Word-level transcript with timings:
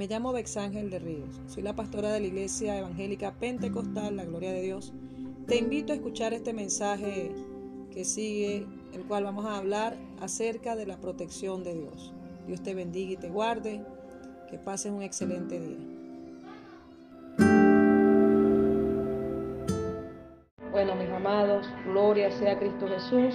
Me 0.00 0.06
llamo 0.06 0.32
Bexángel 0.32 0.88
de 0.88 0.98
Ríos. 0.98 1.42
Soy 1.46 1.62
la 1.62 1.76
pastora 1.76 2.10
de 2.10 2.20
la 2.20 2.26
Iglesia 2.26 2.78
Evangélica 2.78 3.32
Pentecostal, 3.32 4.16
la 4.16 4.24
Gloria 4.24 4.50
de 4.50 4.62
Dios. 4.62 4.94
Te 5.46 5.58
invito 5.58 5.92
a 5.92 5.96
escuchar 5.96 6.32
este 6.32 6.54
mensaje 6.54 7.30
que 7.92 8.06
sigue, 8.06 8.66
el 8.94 9.04
cual 9.04 9.24
vamos 9.24 9.44
a 9.44 9.58
hablar 9.58 9.98
acerca 10.22 10.74
de 10.74 10.86
la 10.86 10.96
protección 10.96 11.64
de 11.64 11.74
Dios. 11.74 12.14
Dios 12.46 12.62
te 12.62 12.72
bendiga 12.72 13.12
y 13.12 13.16
te 13.18 13.28
guarde. 13.28 13.84
Que 14.48 14.56
pases 14.56 14.90
un 14.90 15.02
excelente 15.02 15.60
día. 15.60 15.76
Bueno, 20.72 20.94
mis 20.94 21.10
amados, 21.10 21.66
gloria 21.84 22.30
sea 22.38 22.58
Cristo 22.58 22.88
Jesús. 22.88 23.34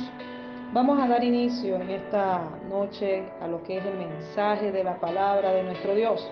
Vamos 0.73 0.99
a 0.99 1.07
dar 1.07 1.23
inicio 1.23 1.75
en 1.75 1.91
esta 1.91 2.49
noche 2.67 3.23
a 3.39 3.47
lo 3.47 3.61
que 3.61 3.77
es 3.77 3.85
el 3.85 3.97
mensaje 3.99 4.71
de 4.71 4.83
la 4.83 4.99
palabra 4.99 5.51
de 5.51 5.61
nuestro 5.61 5.93
Dios. 5.93 6.27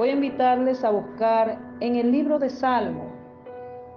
Voy 0.00 0.08
a 0.08 0.12
invitarles 0.12 0.82
a 0.82 0.88
buscar 0.88 1.76
en 1.78 1.96
el 1.96 2.10
libro 2.10 2.38
de 2.38 2.48
Salmo, 2.48 3.12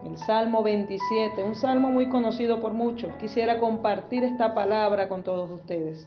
el 0.04 0.18
Salmo 0.18 0.62
27, 0.62 1.42
un 1.42 1.56
salmo 1.56 1.92
muy 1.92 2.10
conocido 2.10 2.60
por 2.60 2.74
muchos. 2.74 3.16
Quisiera 3.16 3.58
compartir 3.58 4.26
esta 4.26 4.54
palabra 4.54 5.08
con 5.08 5.24
todos 5.24 5.50
ustedes. 5.50 6.06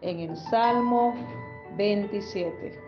En 0.00 0.20
el 0.20 0.38
Salmo 0.38 1.14
27. 1.76 2.80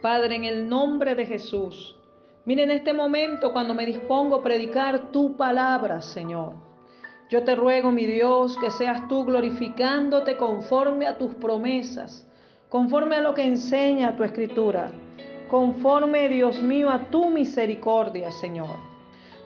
Padre, 0.00 0.36
en 0.36 0.44
el 0.44 0.68
nombre 0.68 1.16
de 1.16 1.26
Jesús, 1.26 1.96
miren 2.44 2.70
este 2.70 2.92
momento 2.92 3.52
cuando 3.52 3.74
me 3.74 3.84
dispongo 3.84 4.36
a 4.36 4.42
predicar 4.44 5.10
tu 5.10 5.36
palabra, 5.36 6.02
Señor. 6.02 6.52
Yo 7.30 7.42
te 7.42 7.56
ruego, 7.56 7.90
mi 7.90 8.06
Dios, 8.06 8.56
que 8.58 8.70
seas 8.70 9.08
tú 9.08 9.24
glorificándote 9.24 10.36
conforme 10.36 11.04
a 11.08 11.18
tus 11.18 11.34
promesas, 11.34 12.28
conforme 12.68 13.16
a 13.16 13.22
lo 13.22 13.34
que 13.34 13.42
enseña 13.42 14.14
tu 14.14 14.22
escritura, 14.22 14.92
conforme, 15.52 16.30
Dios 16.30 16.62
mío, 16.62 16.88
a 16.88 17.10
tu 17.10 17.28
misericordia, 17.28 18.32
Señor. 18.32 18.74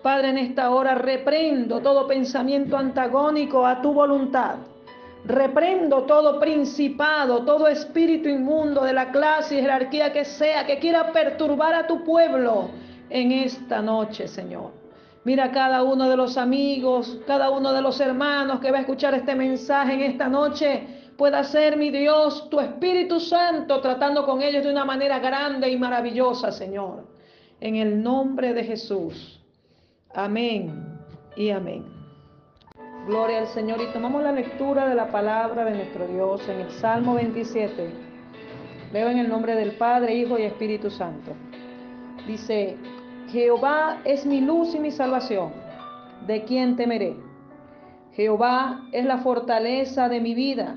Padre, 0.05 0.29
en 0.29 0.39
esta 0.39 0.71
hora 0.71 0.95
reprendo 0.95 1.81
todo 1.81 2.07
pensamiento 2.07 2.77
antagónico 2.77 3.67
a 3.67 3.83
tu 3.83 3.93
voluntad. 3.93 4.55
Reprendo 5.25 6.05
todo 6.05 6.39
principado, 6.39 7.45
todo 7.45 7.67
espíritu 7.67 8.29
inmundo 8.29 8.85
de 8.85 8.93
la 8.93 9.11
clase 9.11 9.57
y 9.59 9.63
jerarquía 9.63 10.13
que 10.13 10.25
sea 10.25 10.65
que 10.65 10.79
quiera 10.79 11.11
perturbar 11.11 11.75
a 11.75 11.89
tu 11.89 12.05
pueblo 12.05 12.71
en 13.11 13.33
esta 13.33 13.83
noche, 13.83 14.29
Señor. 14.29 14.71
Mira 15.25 15.51
cada 15.51 15.83
uno 15.83 16.09
de 16.09 16.17
los 16.17 16.37
amigos, 16.37 17.19
cada 17.27 17.51
uno 17.51 17.73
de 17.73 17.83
los 17.83 17.99
hermanos 17.99 18.61
que 18.61 18.71
va 18.71 18.79
a 18.79 18.83
escuchar 18.83 19.13
este 19.15 19.35
mensaje 19.35 19.95
en 19.95 20.03
esta 20.03 20.29
noche. 20.29 20.96
Pueda 21.17 21.45
ser 21.45 21.79
mi 21.79 21.91
Dios, 21.91 22.51
tu 22.51 22.61
Espíritu 22.61 23.21
Santo, 23.21 23.81
tratando 23.81 24.27
con 24.27 24.43
ellos 24.43 24.65
de 24.65 24.71
una 24.71 24.85
manera 24.85 25.19
grande 25.19 25.71
y 25.71 25.79
maravillosa, 25.79 26.53
Señor. 26.53 27.07
En 27.61 27.77
el 27.77 28.03
nombre 28.03 28.53
de 28.53 28.65
Jesús. 28.65 29.41
Amén 30.15 30.99
y 31.35 31.51
amén. 31.51 31.85
Gloria 33.07 33.39
al 33.39 33.47
Señor. 33.47 33.81
Y 33.81 33.93
tomamos 33.93 34.23
la 34.23 34.33
lectura 34.33 34.89
de 34.89 34.95
la 34.95 35.11
palabra 35.11 35.65
de 35.65 35.71
nuestro 35.73 36.07
Dios 36.07 36.47
en 36.49 36.61
el 36.61 36.71
Salmo 36.73 37.15
27. 37.15 37.91
Leo 38.93 39.09
en 39.09 39.19
el 39.19 39.29
nombre 39.29 39.55
del 39.55 39.73
Padre, 39.73 40.15
Hijo 40.15 40.39
y 40.39 40.43
Espíritu 40.43 40.91
Santo. 40.91 41.33
Dice, 42.27 42.77
Jehová 43.29 44.01
es 44.05 44.27
mi 44.27 44.41
luz 44.41 44.75
y 44.75 44.81
mi 44.81 44.91
salvación. 44.91 45.53
¿De 46.27 46.45
quién 46.45 46.77
temeré? 46.77 47.17
Jehová 48.13 48.83
es 48.93 49.05
la 49.05 49.19
fortaleza 49.19 50.09
de 50.09 50.21
mi 50.21 50.35
vida. 50.35 50.77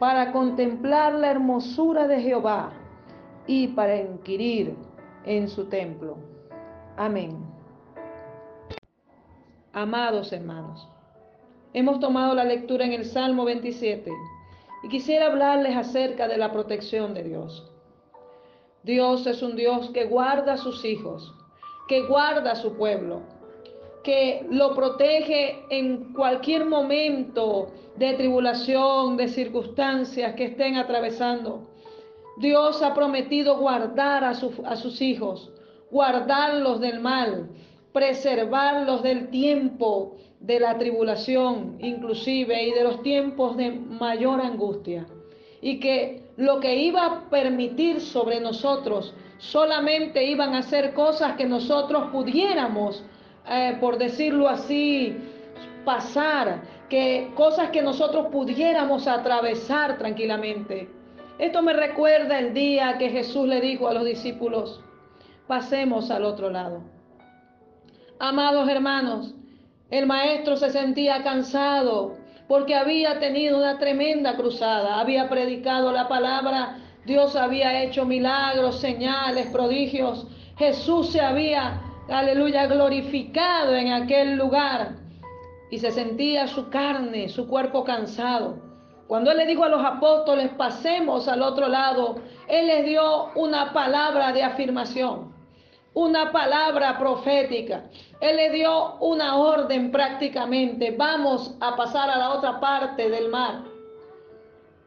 para 0.00 0.32
contemplar 0.32 1.12
la 1.12 1.30
hermosura 1.30 2.08
de 2.08 2.22
Jehová 2.22 2.72
y 3.46 3.68
para 3.68 4.00
inquirir 4.00 4.74
en 5.26 5.46
su 5.46 5.66
templo. 5.66 6.16
Amén. 6.96 7.36
Amados 9.74 10.32
hermanos, 10.32 10.88
hemos 11.74 12.00
tomado 12.00 12.34
la 12.34 12.44
lectura 12.44 12.86
en 12.86 12.94
el 12.94 13.04
Salmo 13.04 13.44
27 13.44 14.10
y 14.84 14.88
quisiera 14.88 15.26
hablarles 15.26 15.76
acerca 15.76 16.26
de 16.28 16.38
la 16.38 16.50
protección 16.50 17.12
de 17.12 17.22
Dios. 17.24 17.70
Dios 18.82 19.26
es 19.26 19.42
un 19.42 19.54
Dios 19.54 19.90
que 19.90 20.06
guarda 20.06 20.54
a 20.54 20.56
sus 20.56 20.82
hijos, 20.86 21.34
que 21.88 22.06
guarda 22.06 22.52
a 22.52 22.56
su 22.56 22.72
pueblo, 22.72 23.20
que 24.02 24.46
lo 24.50 24.74
protege 24.74 25.64
en 25.70 26.12
cualquier 26.12 26.64
momento 26.64 27.70
de 27.96 28.14
tribulación, 28.14 29.16
de 29.16 29.28
circunstancias 29.28 30.34
que 30.34 30.46
estén 30.46 30.76
atravesando. 30.76 31.68
Dios 32.38 32.82
ha 32.82 32.94
prometido 32.94 33.58
guardar 33.58 34.24
a, 34.24 34.34
sus 34.34 35.02
hijos, 35.02 35.50
guardarlos 35.90 36.80
del 36.80 37.00
mal, 37.00 37.50
preservarlos 37.92 39.02
del 39.02 39.28
tiempo 39.28 40.16
de 40.40 40.58
la 40.58 40.78
tribulación 40.78 41.76
inclusive 41.80 42.62
y 42.62 42.70
de 42.72 42.84
los 42.84 43.02
tiempos 43.02 43.56
de 43.58 43.72
mayor 43.72 44.40
angustia. 44.40 45.06
Y 45.60 45.78
que 45.78 46.22
lo 46.38 46.60
que 46.60 46.76
iba 46.76 47.04
a 47.04 47.28
permitir 47.28 48.00
sobre 48.00 48.40
nosotros 48.40 49.12
solamente 49.36 50.24
iban 50.24 50.54
a 50.54 50.62
ser 50.62 50.94
cosas 50.94 51.36
que 51.36 51.44
nosotros 51.44 52.10
pudiéramos, 52.10 53.04
eh, 53.48 53.76
por 53.80 53.98
decirlo 53.98 54.48
así, 54.48 55.16
pasar, 55.84 56.62
que 56.88 57.30
cosas 57.34 57.70
que 57.70 57.82
nosotros 57.82 58.26
pudiéramos 58.32 59.06
atravesar 59.06 59.98
tranquilamente. 59.98 60.88
Esto 61.38 61.62
me 61.62 61.72
recuerda 61.72 62.38
el 62.38 62.52
día 62.52 62.98
que 62.98 63.08
Jesús 63.08 63.46
le 63.46 63.60
dijo 63.60 63.88
a 63.88 63.94
los 63.94 64.04
discípulos, 64.04 64.80
pasemos 65.46 66.10
al 66.10 66.24
otro 66.24 66.50
lado. 66.50 66.82
Amados 68.18 68.68
hermanos, 68.68 69.34
el 69.90 70.06
maestro 70.06 70.56
se 70.56 70.70
sentía 70.70 71.22
cansado, 71.22 72.16
porque 72.46 72.74
había 72.74 73.18
tenido 73.20 73.56
una 73.56 73.78
tremenda 73.78 74.36
cruzada, 74.36 75.00
había 75.00 75.28
predicado 75.28 75.92
la 75.92 76.08
palabra, 76.08 76.78
Dios 77.06 77.34
había 77.36 77.82
hecho 77.82 78.04
milagros, 78.04 78.80
señales, 78.80 79.46
prodigios, 79.46 80.26
Jesús 80.58 81.10
se 81.10 81.20
había, 81.20 81.80
aleluya, 82.10 82.66
glorificado 82.66 83.74
en 83.74 83.92
aquel 83.92 84.36
lugar 84.36 84.96
y 85.70 85.78
se 85.78 85.90
sentía 85.90 86.46
su 86.46 86.68
carne, 86.68 87.28
su 87.28 87.46
cuerpo 87.46 87.84
cansado. 87.84 88.58
Cuando 89.06 89.30
Él 89.30 89.38
le 89.38 89.46
dijo 89.46 89.64
a 89.64 89.68
los 89.68 89.84
apóstoles, 89.84 90.50
pasemos 90.56 91.28
al 91.28 91.42
otro 91.42 91.68
lado, 91.68 92.16
Él 92.48 92.66
les 92.66 92.84
dio 92.84 93.30
una 93.34 93.72
palabra 93.72 94.32
de 94.32 94.42
afirmación 94.42 95.30
una 95.94 96.30
palabra 96.30 96.98
profética. 96.98 97.84
Él 98.20 98.36
le 98.36 98.50
dio 98.50 98.96
una 99.00 99.36
orden 99.36 99.90
prácticamente. 99.90 100.94
Vamos 100.96 101.56
a 101.60 101.76
pasar 101.76 102.10
a 102.10 102.18
la 102.18 102.30
otra 102.30 102.60
parte 102.60 103.08
del 103.08 103.28
mar. 103.28 103.64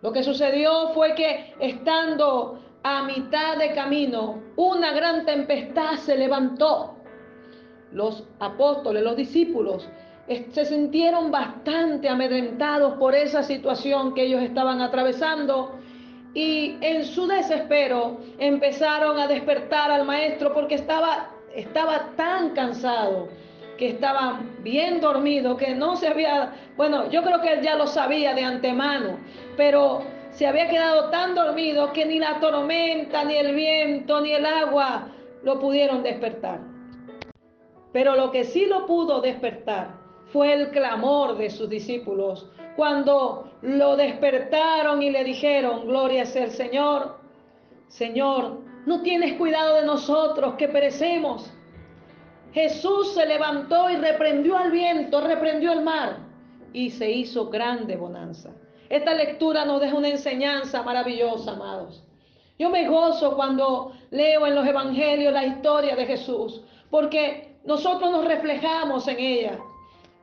Lo 0.01 0.11
que 0.11 0.23
sucedió 0.23 0.89
fue 0.89 1.15
que 1.15 1.55
estando 1.59 2.59
a 2.83 3.03
mitad 3.03 3.57
de 3.57 3.73
camino, 3.73 4.41
una 4.55 4.91
gran 4.91 5.25
tempestad 5.25 5.95
se 5.95 6.17
levantó. 6.17 6.95
Los 7.93 8.23
apóstoles, 8.39 9.03
los 9.03 9.15
discípulos, 9.15 9.87
se 10.27 10.65
sintieron 10.65 11.31
bastante 11.31 12.09
amedrentados 12.09 12.93
por 12.97 13.13
esa 13.13 13.43
situación 13.43 14.13
que 14.13 14.23
ellos 14.23 14.41
estaban 14.41 14.81
atravesando 14.81 15.75
y 16.33 16.77
en 16.81 17.05
su 17.05 17.27
desespero 17.27 18.17
empezaron 18.39 19.19
a 19.19 19.27
despertar 19.27 19.91
al 19.91 20.05
maestro 20.05 20.53
porque 20.53 20.75
estaba, 20.75 21.29
estaba 21.53 22.11
tan 22.15 22.51
cansado, 22.51 23.27
que 23.77 23.89
estaba 23.89 24.39
bien 24.61 25.01
dormido, 25.01 25.57
que 25.57 25.75
no 25.75 25.95
se 25.95 26.07
había, 26.07 26.53
bueno, 26.77 27.09
yo 27.09 27.21
creo 27.21 27.41
que 27.41 27.53
él 27.53 27.61
ya 27.61 27.75
lo 27.75 27.85
sabía 27.85 28.33
de 28.33 28.43
antemano, 28.43 29.17
pero 29.57 30.03
se 30.31 30.47
había 30.47 30.69
quedado 30.69 31.09
tan 31.09 31.35
dormido 31.35 31.91
que 31.93 32.05
ni 32.05 32.17
la 32.17 32.39
tormenta, 32.39 33.23
ni 33.23 33.35
el 33.35 33.53
viento, 33.53 34.21
ni 34.21 34.31
el 34.31 34.45
agua 34.45 35.09
lo 35.43 35.59
pudieron 35.59 36.01
despertar. 36.01 36.72
Pero 37.93 38.15
lo 38.15 38.31
que 38.31 38.43
sí 38.43 38.65
lo 38.65 38.85
pudo 38.85 39.21
despertar 39.21 39.95
fue 40.33 40.51
el 40.51 40.71
clamor 40.71 41.37
de 41.37 41.49
sus 41.49 41.69
discípulos 41.69 42.49
cuando 42.75 43.51
lo 43.61 43.95
despertaron 43.95 45.01
y 45.03 45.11
le 45.11 45.23
dijeron, 45.23 45.87
gloria 45.87 46.25
sea 46.25 46.45
el 46.45 46.51
Señor, 46.51 47.17
Señor, 47.87 48.61
No 48.85 49.01
tienes 49.01 49.37
cuidado 49.37 49.75
de 49.75 49.85
nosotros 49.85 50.55
que 50.55 50.67
perecemos. 50.67 51.49
Jesús 52.53 53.13
se 53.13 53.25
levantó 53.25 53.89
y 53.89 53.95
reprendió 53.95 54.57
al 54.57 54.71
viento, 54.71 55.21
reprendió 55.21 55.71
el 55.71 55.83
mar 55.83 56.17
y 56.73 56.89
se 56.89 57.09
hizo 57.09 57.49
grande 57.49 57.95
bonanza. 57.95 58.49
Esta 58.89 59.13
lectura 59.13 59.63
nos 59.63 59.79
deja 59.79 59.95
una 59.95 60.09
enseñanza 60.09 60.83
maravillosa, 60.83 61.51
amados. 61.51 62.03
Yo 62.59 62.69
me 62.69 62.87
gozo 62.87 63.35
cuando 63.35 63.93
leo 64.11 64.45
en 64.45 64.55
los 64.55 64.67
evangelios 64.67 65.31
la 65.31 65.45
historia 65.45 65.95
de 65.95 66.05
Jesús, 66.05 66.61
porque 66.89 67.52
nosotros 67.65 68.11
nos 68.11 68.25
reflejamos 68.25 69.07
en 69.07 69.19
ella. 69.19 69.59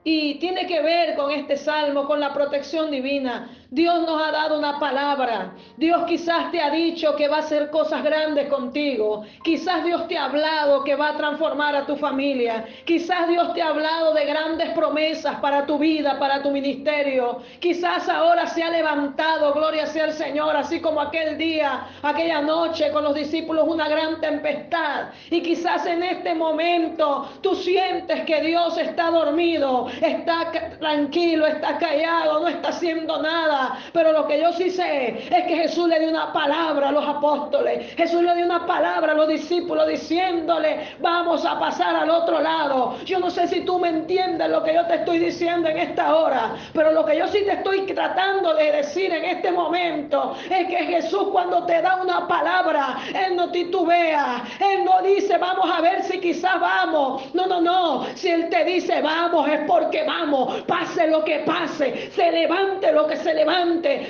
Y 0.02 0.38
tiene 0.38 0.66
que 0.66 0.80
ver 0.82 1.14
con 1.16 1.30
este 1.30 1.56
salmo, 1.56 2.06
con 2.06 2.20
la 2.20 2.32
protección 2.32 2.90
divina. 2.90 3.50
Dios 3.72 4.00
nos 4.00 4.20
ha 4.20 4.32
dado 4.32 4.58
una 4.58 4.80
palabra. 4.80 5.52
Dios 5.76 6.02
quizás 6.08 6.50
te 6.50 6.60
ha 6.60 6.70
dicho 6.70 7.14
que 7.14 7.28
va 7.28 7.36
a 7.36 7.40
hacer 7.40 7.70
cosas 7.70 8.02
grandes 8.02 8.48
contigo. 8.48 9.24
Quizás 9.44 9.84
Dios 9.84 10.08
te 10.08 10.18
ha 10.18 10.24
hablado 10.24 10.82
que 10.82 10.96
va 10.96 11.10
a 11.10 11.16
transformar 11.16 11.76
a 11.76 11.86
tu 11.86 11.94
familia. 11.96 12.64
Quizás 12.84 13.28
Dios 13.28 13.54
te 13.54 13.62
ha 13.62 13.68
hablado 13.68 14.12
de 14.12 14.24
grandes 14.24 14.70
promesas 14.70 15.36
para 15.36 15.66
tu 15.66 15.78
vida, 15.78 16.18
para 16.18 16.42
tu 16.42 16.50
ministerio. 16.50 17.42
Quizás 17.60 18.08
ahora 18.08 18.48
se 18.48 18.60
ha 18.60 18.70
levantado, 18.70 19.52
gloria 19.54 19.86
sea 19.86 20.06
el 20.06 20.14
Señor, 20.14 20.56
así 20.56 20.80
como 20.80 21.00
aquel 21.00 21.38
día, 21.38 21.86
aquella 22.02 22.40
noche 22.40 22.90
con 22.90 23.04
los 23.04 23.14
discípulos, 23.14 23.68
una 23.68 23.88
gran 23.88 24.20
tempestad. 24.20 25.10
Y 25.30 25.42
quizás 25.42 25.86
en 25.86 26.02
este 26.02 26.34
momento 26.34 27.28
tú 27.40 27.54
sientes 27.54 28.22
que 28.22 28.40
Dios 28.40 28.76
está 28.78 29.12
dormido, 29.12 29.86
está 30.00 30.50
tranquilo, 30.80 31.46
está 31.46 31.78
callado, 31.78 32.40
no 32.40 32.48
está 32.48 32.70
haciendo 32.70 33.22
nada 33.22 33.59
pero 33.92 34.12
lo 34.12 34.26
que 34.26 34.40
yo 34.40 34.52
sí 34.52 34.70
sé 34.70 35.28
es 35.30 35.44
que 35.46 35.56
Jesús 35.56 35.88
le 35.88 36.00
dio 36.00 36.08
una 36.08 36.32
palabra 36.32 36.88
a 36.88 36.92
los 36.92 37.06
apóstoles. 37.06 37.94
Jesús 37.94 38.22
le 38.22 38.34
dio 38.34 38.44
una 38.44 38.66
palabra 38.66 39.12
a 39.12 39.14
los 39.14 39.28
discípulos 39.28 39.86
diciéndole, 39.88 40.96
vamos 41.00 41.44
a 41.44 41.58
pasar 41.58 41.96
al 41.96 42.10
otro 42.10 42.40
lado. 42.40 42.96
Yo 43.04 43.18
no 43.18 43.30
sé 43.30 43.46
si 43.48 43.62
tú 43.62 43.78
me 43.78 43.88
entiendes 43.88 44.48
lo 44.50 44.62
que 44.62 44.74
yo 44.74 44.86
te 44.86 44.96
estoy 44.96 45.18
diciendo 45.18 45.68
en 45.68 45.78
esta 45.78 46.14
hora, 46.14 46.54
pero 46.72 46.92
lo 46.92 47.04
que 47.04 47.18
yo 47.18 47.26
sí 47.28 47.40
te 47.44 47.52
estoy 47.52 47.82
tratando 47.82 48.54
de 48.54 48.72
decir 48.72 49.12
en 49.12 49.24
este 49.24 49.50
momento 49.52 50.34
es 50.48 50.66
que 50.66 50.76
Jesús 50.76 51.28
cuando 51.32 51.64
te 51.64 51.80
da 51.82 51.96
una 51.96 52.26
palabra, 52.26 52.98
Él 53.14 53.36
no 53.36 53.50
titubea, 53.50 54.42
Él 54.60 54.84
no 54.84 55.02
dice, 55.02 55.38
vamos 55.38 55.70
a 55.70 55.80
ver 55.80 56.02
si 56.04 56.18
quizás 56.18 56.60
vamos. 56.60 57.34
No, 57.34 57.46
no, 57.46 57.60
no. 57.60 58.06
Si 58.14 58.28
Él 58.28 58.48
te 58.48 58.64
dice, 58.64 59.00
vamos, 59.02 59.48
es 59.48 59.60
porque 59.66 60.04
vamos. 60.04 60.62
Pase 60.62 61.06
lo 61.08 61.24
que 61.24 61.40
pase, 61.40 62.10
se 62.12 62.30
levante 62.30 62.92
lo 62.92 63.06
que 63.06 63.16
se 63.16 63.34
levante 63.34 63.49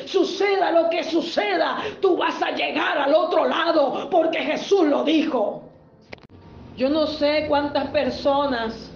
suceda 0.06 0.70
lo 0.70 0.90
que 0.90 1.02
suceda, 1.04 1.78
tú 2.00 2.16
vas 2.16 2.42
a 2.42 2.50
llegar 2.50 2.98
al 2.98 3.14
otro 3.14 3.46
lado 3.46 4.08
porque 4.10 4.38
Jesús 4.38 4.86
lo 4.86 5.04
dijo. 5.04 5.62
Yo 6.76 6.88
no 6.88 7.06
sé 7.06 7.46
cuántas 7.48 7.88
personas, 7.88 8.90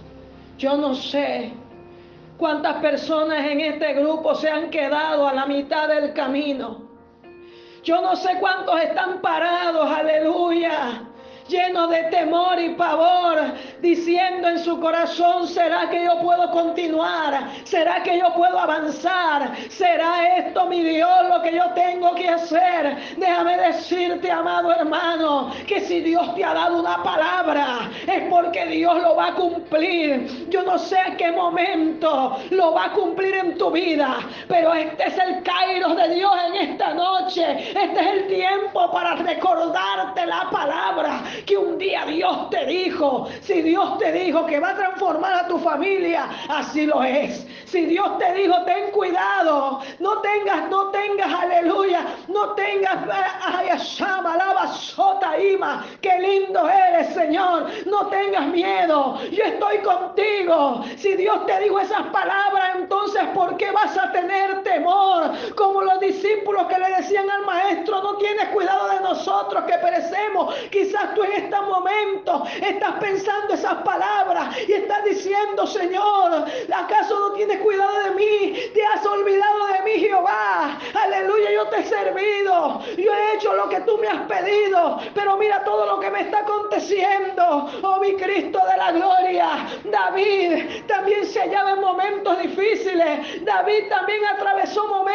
yo 0.57 0.75
no 0.77 0.95
sé 0.95 1.53
cuántas 2.37 2.77
personas 2.77 3.45
en 3.45 3.61
este 3.61 3.93
grupo 3.93 4.35
se 4.35 4.49
han 4.49 4.69
quedado 4.69 5.27
a 5.27 5.33
la 5.33 5.45
mitad 5.45 5.87
del 5.87 6.13
camino. 6.13 6.83
Yo 7.83 8.01
no 8.01 8.15
sé 8.15 8.37
cuántos 8.39 8.79
están 8.81 9.21
parados, 9.21 9.89
aleluya 9.89 11.09
lleno 11.47 11.87
de 11.87 12.03
temor 12.03 12.59
y 12.59 12.69
pavor, 12.69 13.53
diciendo 13.81 14.47
en 14.47 14.59
su 14.59 14.79
corazón, 14.79 15.47
¿será 15.47 15.89
que 15.89 16.03
yo 16.03 16.19
puedo 16.21 16.49
continuar? 16.51 17.49
¿Será 17.63 18.01
que 18.01 18.17
yo 18.17 18.33
puedo 18.33 18.57
avanzar? 18.57 19.51
¿Será 19.69 20.37
esto 20.37 20.65
mi 20.65 20.81
Dios 20.81 21.09
lo 21.29 21.41
que 21.41 21.53
yo 21.53 21.69
tengo 21.75 22.15
que 22.15 22.29
hacer? 22.29 22.97
Déjame 23.17 23.57
decirte, 23.57 24.31
amado 24.31 24.71
hermano, 24.71 25.51
que 25.67 25.81
si 25.81 26.01
Dios 26.01 26.33
te 26.35 26.43
ha 26.43 26.53
dado 26.53 26.79
una 26.79 27.03
palabra, 27.03 27.89
es 28.07 28.23
porque 28.29 28.65
Dios 28.65 29.01
lo 29.01 29.15
va 29.15 29.27
a 29.27 29.33
cumplir. 29.33 30.49
Yo 30.49 30.63
no 30.63 30.77
sé 30.79 30.97
en 31.07 31.17
qué 31.17 31.31
momento 31.31 32.37
lo 32.51 32.73
va 32.73 32.85
a 32.85 32.91
cumplir 32.91 33.35
en 33.35 33.57
tu 33.57 33.69
vida, 33.71 34.17
pero 34.47 34.73
este 34.73 35.07
es 35.07 35.17
el 35.17 35.43
Kairos 35.43 35.95
de 35.95 36.15
Dios 36.15 36.31
en 36.47 36.69
esta 36.71 36.93
noche. 36.93 37.69
Este 37.69 37.99
es 37.99 38.07
el 38.07 38.27
tiempo 38.27 38.91
para 38.91 39.15
recordarte 39.15 40.25
la 40.25 40.49
palabra 40.49 41.21
que 41.45 41.57
un 41.57 41.77
día 41.77 42.05
Dios 42.05 42.49
te 42.49 42.65
dijo, 42.65 43.27
si 43.41 43.61
Dios 43.61 43.97
te 43.97 44.11
dijo 44.11 44.45
que 44.45 44.59
va 44.59 44.69
a 44.69 44.75
transformar 44.75 45.33
a 45.33 45.47
tu 45.47 45.57
familia, 45.59 46.27
así 46.49 46.85
lo 46.85 47.03
es. 47.03 47.45
Si 47.65 47.85
Dios 47.85 48.17
te 48.19 48.33
dijo, 48.33 48.63
ten 48.63 48.91
cuidado, 48.91 49.81
no 49.99 50.21
tengas, 50.21 50.69
no 50.69 50.91
tengas, 50.91 51.33
aleluya, 51.33 52.05
no 52.27 52.53
tengas, 52.53 52.97
ay, 53.41 53.69
sota, 54.73 55.39
ima, 55.39 55.85
qué 56.01 56.19
lindo 56.19 56.67
eres, 56.69 57.13
Señor, 57.13 57.67
no 57.85 58.07
tengas 58.07 58.47
miedo, 58.47 59.19
yo 59.31 59.43
estoy 59.43 59.79
contigo. 59.79 60.83
Si 60.97 61.15
Dios 61.15 61.45
te 61.45 61.59
dijo 61.59 61.79
esas 61.79 62.07
palabras, 62.07 62.75
entonces, 62.75 63.23
¿por 63.33 63.57
qué 63.57 63.71
vas 63.71 63.97
a 63.97 64.11
tener 64.11 64.63
temor? 64.63 65.31
Como 65.55 65.81
los 65.81 65.99
discípulos 65.99 66.67
que 66.67 66.77
le 66.77 66.95
decían 66.95 67.29
al 67.29 67.45
maestro, 67.45 68.01
no 68.01 68.17
tienes 68.17 68.47
cuidado 68.49 68.89
de 68.89 68.99
nosotros 69.01 69.63
que 69.65 69.77
perecemos. 69.77 70.55
Quizás 70.71 71.13
tú 71.13 71.23
en 71.25 71.43
este 71.43 71.61
momento 71.61 72.43
estás 72.61 72.93
pensando 72.99 73.53
esas 73.53 73.75
palabras 73.83 74.57
y 74.67 74.73
estás 74.73 75.03
diciendo, 75.03 75.65
Señor, 75.67 76.45
¿acaso 76.73 77.19
no 77.19 77.31
tienes 77.33 77.59
cuidado 77.59 78.03
de 78.03 78.11
mí? 78.11 78.59
¿Te 78.73 78.85
has 78.85 79.05
olvidado 79.05 79.67
de 79.67 79.81
mí, 79.83 79.99
Jehová? 79.99 80.79
Aleluya, 80.93 81.51
yo 81.51 81.67
te 81.67 81.79
he 81.79 81.83
servido. 81.83 82.81
Yo 82.97 83.13
he 83.13 83.35
hecho 83.35 83.53
lo 83.53 83.69
que 83.69 83.81
tú 83.81 83.97
me 83.97 84.07
has 84.07 84.21
pedido. 84.27 84.99
Pero 85.13 85.37
mira 85.37 85.63
todo 85.63 85.85
lo 85.85 85.99
que 85.99 86.09
me 86.09 86.21
está 86.21 86.39
aconteciendo. 86.39 87.69
Oh, 87.81 87.99
mi 87.99 88.15
Cristo 88.15 88.59
de 88.71 88.77
la 88.77 88.91
gloria. 88.91 89.67
David 89.85 90.85
también 90.87 91.25
se 91.25 91.39
hallaba 91.41 91.71
en 91.71 91.81
momentos 91.81 92.41
difíciles. 92.41 93.43
David 93.43 93.89
también 93.89 94.25
atravesó 94.25 94.87
momentos 94.87 95.14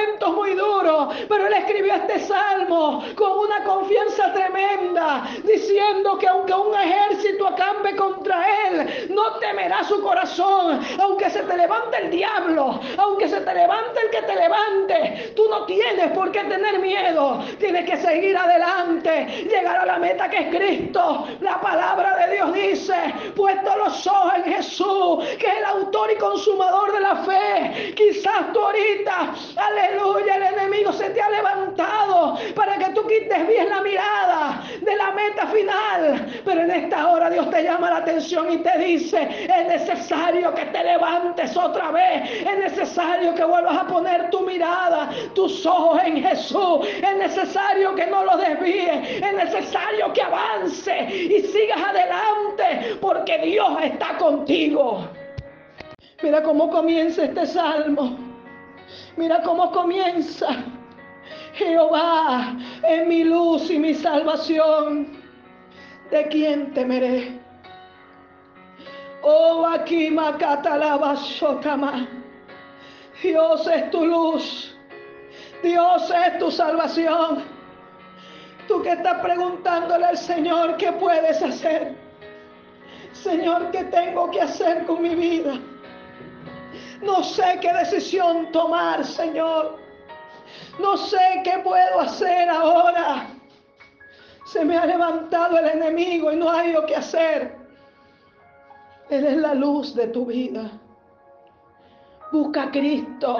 Pero 1.29 1.47
él 1.47 1.53
escribió 1.55 1.95
este 1.95 2.21
salmo 2.21 3.03
con 3.15 3.39
una 3.39 3.65
confianza 3.65 4.33
tremenda, 4.33 5.27
diciendo 5.45 6.19
que 6.19 6.29
aunque 6.29 6.53
un 6.53 6.75
ejército 6.75 7.47
acampe 7.47 7.97
contra 7.97 8.47
él, 8.67 9.09
no 9.11 9.35
temerá 9.39 9.85
su 9.85 10.01
corazón. 10.03 10.81
Aunque 11.01 11.31
se 11.31 11.43
te 11.43 11.57
levante 11.57 11.97
el 12.03 12.11
diablo, 12.11 12.81
aunque 12.99 13.29
se 13.29 13.41
te 13.41 13.55
levante 13.55 14.01
el 14.05 14.11
que 14.11 14.23
te 14.23 14.35
levante, 14.35 15.33
tú 15.35 15.49
no 15.49 15.65
tienes 15.67 16.11
por 16.13 16.31
qué 16.33 16.41
tener 16.45 16.79
miedo. 16.79 17.43
Tienes 17.59 17.85
que 17.89 17.97
seguir 17.97 18.37
adelante, 18.37 19.47
llegar 19.49 19.79
a 19.79 19.87
la 19.87 19.99
meta 19.99 20.29
que 20.29 20.39
es 20.39 20.55
Cristo. 20.55 21.27
La 21.41 21.61
palabra 21.61 22.17
de 22.17 22.35
Dios 22.35 22.53
dice, 22.53 22.95
puesto 23.35 23.77
los 23.77 24.07
ojos 24.07 24.33
en 24.37 24.53
Jesús, 24.55 25.25
que 25.39 25.47
es 25.47 25.57
el 25.59 25.65
autor 25.65 26.11
y 26.13 26.17
consumador 26.17 26.93
de 26.93 27.01
la 27.01 27.17
fe. 27.17 27.95
Quizás 27.95 28.53
tú 28.53 28.61
ahorita, 28.61 29.35
aleluya, 29.57 30.37
el 30.37 30.43
enemigo 30.55 30.90
se 30.93 31.11
te 31.11 31.21
ha 31.21 31.31
levantado 31.31 32.39
para 32.55 32.79
que 32.79 32.93
tú 32.93 33.07
quites 33.07 33.47
bien 33.47 33.69
la 33.69 33.81
mirada 33.81 34.63
de 34.81 34.97
la 34.97 35.11
meta 35.13 35.47
final 35.47 35.61
pero 36.45 36.63
en 36.63 36.71
esta 36.71 37.09
hora 37.09 37.31
Dios 37.31 37.51
te 37.51 37.63
llama 37.63 37.91
la 37.91 37.97
atención 37.99 38.51
y 38.53 38.59
te 38.59 38.79
dice, 38.79 39.29
es 39.45 39.67
necesario 39.67 40.55
que 40.55 40.65
te 40.67 40.83
levantes 40.83 41.57
otra 41.57 41.91
vez, 41.91 42.31
es 42.43 42.59
necesario 42.59 43.35
que 43.35 43.45
vuelvas 43.45 43.77
a 43.77 43.87
poner 43.87 44.31
tu 44.31 44.41
mirada, 44.41 45.11
tus 45.35 45.65
ojos 45.67 46.01
en 46.05 46.23
Jesús, 46.23 46.87
es 46.87 47.17
necesario 47.17 47.95
que 47.95 48.07
no 48.07 48.25
lo 48.25 48.37
desvíes, 48.37 49.23
es 49.23 49.35
necesario 49.35 50.13
que 50.13 50.23
avance 50.23 51.09
y 51.11 51.43
sigas 51.43 51.81
adelante, 51.83 52.97
porque 53.01 53.39
Dios 53.39 53.79
está 53.83 54.17
contigo. 54.19 55.09
Mira 56.23 56.43
cómo 56.43 56.69
comienza 56.71 57.25
este 57.25 57.47
salmo. 57.47 58.19
Mira 59.17 59.43
cómo 59.43 59.71
comienza. 59.71 60.49
Jehová 61.61 62.57
es 62.89 63.07
mi 63.07 63.23
luz 63.25 63.71
y 63.71 63.79
mi 63.79 63.93
salvación. 63.93 65.21
¿de 66.11 66.27
quién 66.29 66.75
temeré? 66.75 67.39
Oh, 69.23 69.67
aquí 69.67 70.17
Sotama. 71.39 72.09
Dios 73.23 73.67
es 73.67 73.91
tu 73.91 74.07
luz. 74.07 74.75
Dios 75.63 76.11
es 76.11 76.39
tu 76.39 76.51
salvación. 76.51 77.45
Tú 78.67 78.83
que 78.83 78.93
estás 78.93 79.21
preguntándole 79.21 80.07
al 80.07 80.17
Señor 80.17 80.77
qué 80.79 80.93
puedes 80.93 81.43
hacer. 81.43 81.95
Señor, 83.13 83.71
¿qué 83.71 83.85
tengo 83.85 84.31
que 84.31 84.41
hacer 84.41 84.87
con 84.87 85.03
mi 85.03 85.15
vida? 85.15 85.59
No 87.03 87.23
sé 87.23 87.59
qué 87.61 87.73
decisión 87.73 88.51
tomar, 88.53 89.05
Señor. 89.05 89.90
No 90.81 90.97
sé 90.97 91.43
qué 91.45 91.59
puedo 91.63 92.01
hacer 92.01 92.49
ahora. 92.49 93.29
Se 94.47 94.65
me 94.65 94.77
ha 94.77 94.87
levantado 94.87 95.59
el 95.59 95.67
enemigo 95.67 96.33
y 96.33 96.37
no 96.37 96.51
hay 96.51 96.73
lo 96.73 96.87
que 96.87 96.97
hacer. 96.97 97.57
Él 99.11 99.27
es 99.27 99.37
la 99.37 99.55
luz 99.55 99.95
de 99.95 100.09
tu 100.09 100.27
vida. 100.27 100.71
Busca 102.33 102.65
a 102.65 102.71
Cristo. 102.71 103.39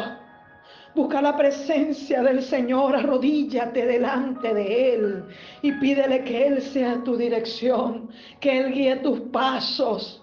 Busca 0.95 1.23
la 1.23 1.37
presencia 1.37 2.21
del 2.21 2.43
Señor, 2.43 2.97
arrodíllate 2.97 3.87
delante 3.87 4.53
de 4.53 4.95
Él 4.95 5.25
y 5.63 5.71
pídele 5.73 6.25
que 6.25 6.49
Él 6.49 6.61
sea 6.61 7.03
tu 7.05 7.17
dirección, 7.17 8.11
que 8.41 8.59
Él 8.59 8.73
guíe 8.73 8.97
tus 8.97 9.21
pasos. 9.33 10.21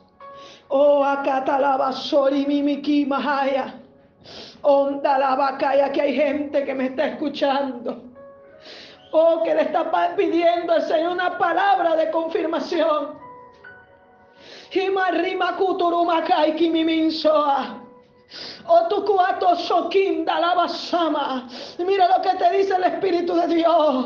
Oh, 0.67 1.05
acatalabasori 1.05 2.45
mimiki 2.45 3.05
mahaya. 3.05 3.79
Onda 4.61 5.17
la 5.17 5.35
vacaya 5.35 5.91
que 5.91 6.01
hay 6.01 6.15
gente 6.15 6.65
que 6.65 6.73
me 6.73 6.87
está 6.87 7.07
escuchando. 7.07 8.03
Oh, 9.11 9.41
que 9.43 9.55
le 9.55 9.61
está 9.61 9.89
pidiendo 10.15 10.73
al 10.73 10.81
Señor 10.83 11.13
una 11.13 11.37
palabra 11.37 11.95
de 11.95 12.11
confirmación. 12.11 13.17
Himarima 14.71 15.57
kimiminsoa. 16.55 17.86
Otukuato 18.67 19.55
Sokinda 19.55 20.39
la 20.39 20.53
basama. 20.53 21.47
Mira 21.79 22.07
lo 22.09 22.21
que 22.21 22.35
te 22.37 22.57
dice 22.57 22.75
el 22.75 22.83
Espíritu 22.83 23.33
de 23.33 23.47
Dios. 23.47 24.05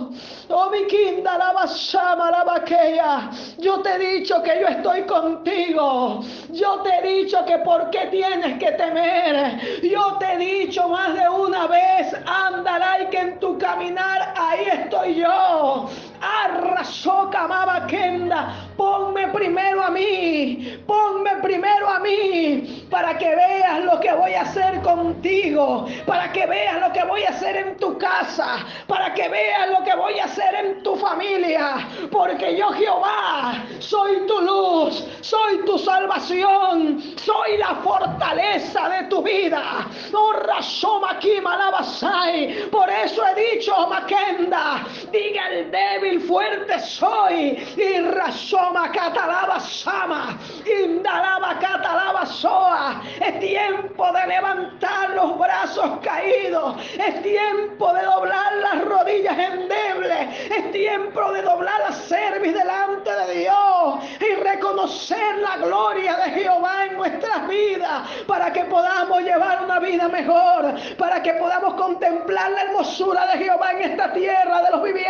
Oh 0.50 0.70
mi 0.70 0.86
kinda 0.86 1.38
la 1.38 1.52
basama 1.52 2.30
la 2.30 2.44
vaquea. 2.44 3.32
Yo 3.58 3.82
te 3.82 3.96
he 3.96 4.18
dicho 4.20 4.42
que 4.44 4.60
yo 4.62 4.68
estoy 4.68 5.02
contigo. 5.04 6.24
Yo 6.50 6.82
te 6.82 6.90
he 6.98 7.24
dicho 7.24 7.44
que 7.46 7.58
por 7.60 7.90
qué 7.90 8.08
tienes 8.12 8.60
que 8.60 8.72
temer. 8.74 9.82
Yo 9.82 10.18
te 10.20 10.34
he 10.34 10.38
dicho 10.38 10.88
más 10.88 11.16
de 11.16 11.28
una 11.28 11.66
vez, 11.66 12.14
andará 12.26 13.02
y 13.02 13.08
que 13.08 13.18
en 13.18 13.40
tu 13.40 13.58
caminar 13.58 14.34
ahí 14.38 14.66
estoy 14.72 15.16
yo. 15.16 15.90
Arrasoka 16.22 17.48
kenda. 17.88 18.70
Ponme 18.78 19.28
primero 19.30 19.84
a 19.84 19.90
mí. 19.90 20.80
Ponme 20.86 21.38
primero 21.42 21.90
a 21.90 22.00
mí 22.00 22.81
para 22.92 23.18
que 23.18 23.36
veas 23.36 23.86
lo 23.86 24.00
que 24.02 24.12
voy 24.12 24.34
a 24.34 24.42
hacer 24.42 24.82
contigo, 24.82 25.88
para 26.06 26.32
que 26.32 26.46
veas 26.46 26.80
lo 26.82 26.92
que 26.92 27.04
voy 27.06 27.24
a 27.24 27.30
hacer 27.30 27.56
en 27.56 27.78
tu 27.78 27.98
casa, 27.98 28.58
para 28.86 29.14
que 29.14 29.30
veas 29.30 29.70
lo 29.70 29.84
que 29.84 29.96
voy 29.96 30.20
a 30.20 30.26
hacer 30.26 30.54
en 30.56 30.84
tu 30.84 30.98
familia, 30.98 31.88
porque 32.12 32.58
yo 32.58 32.68
Jehová 32.74 33.64
soy 33.80 34.28
tu 34.28 34.42
luz, 34.42 35.06
soy 35.22 35.66
tu 35.66 35.80
salvación, 35.80 37.02
soy 37.16 37.58
la 37.58 37.76
fortaleza 37.76 38.90
de 38.90 39.04
tu 39.08 39.24
vida. 39.24 39.88
No 40.12 40.34
razoma 40.34 41.12
aquí 41.12 41.40
malabasai. 41.42 42.70
Por 42.70 42.90
eso 42.90 43.24
he 43.26 43.56
dicho, 43.56 43.74
Maquenda, 43.88 44.86
diga 45.12 45.48
el 45.52 45.72
débil, 45.72 46.20
fuerte 46.22 46.80
soy. 46.80 47.58
Y 47.78 48.02
razoma 48.02 48.92
catalaba 48.92 49.60
sama, 49.60 50.38
indalaba 50.66 51.58
catalaba 51.60 52.26
soa. 52.26 52.81
Es 53.20 53.40
tiempo 53.40 54.12
de 54.12 54.28
levantar 54.28 55.12
los 55.12 55.38
brazos 55.38 56.00
caídos. 56.04 56.76
Es 56.98 57.22
tiempo 57.22 57.94
de 57.94 58.02
doblar 58.04 58.54
las 58.56 58.86
rodillas 58.86 59.38
endebles. 59.38 60.50
Es 60.50 60.72
tiempo 60.72 61.32
de 61.32 61.42
doblar 61.44 61.80
la 61.82 61.92
cerviz 61.92 62.54
delante 62.54 63.12
de 63.12 63.40
Dios 63.40 64.00
y 64.20 64.36
reconocer 64.36 65.38
la 65.38 65.58
gloria 65.58 66.16
de 66.18 66.32
Jehová 66.32 66.86
en 66.86 66.98
nuestras 66.98 67.48
vidas 67.48 68.10
para 68.28 68.52
que 68.52 68.64
podamos 68.66 69.22
llevar 69.22 69.64
una 69.64 69.80
vida 69.80 70.08
mejor, 70.08 70.76
para 70.98 71.22
que 71.22 71.34
podamos 71.34 71.76
contemplar 71.76 72.52
la 72.52 72.62
hermosura 72.64 73.26
de 73.28 73.44
Jehová 73.44 73.72
en 73.74 73.92
esta 73.92 74.14
tierra 74.14 74.62
de 74.64 74.72
los 74.72 74.84
vivientes. 74.84 75.01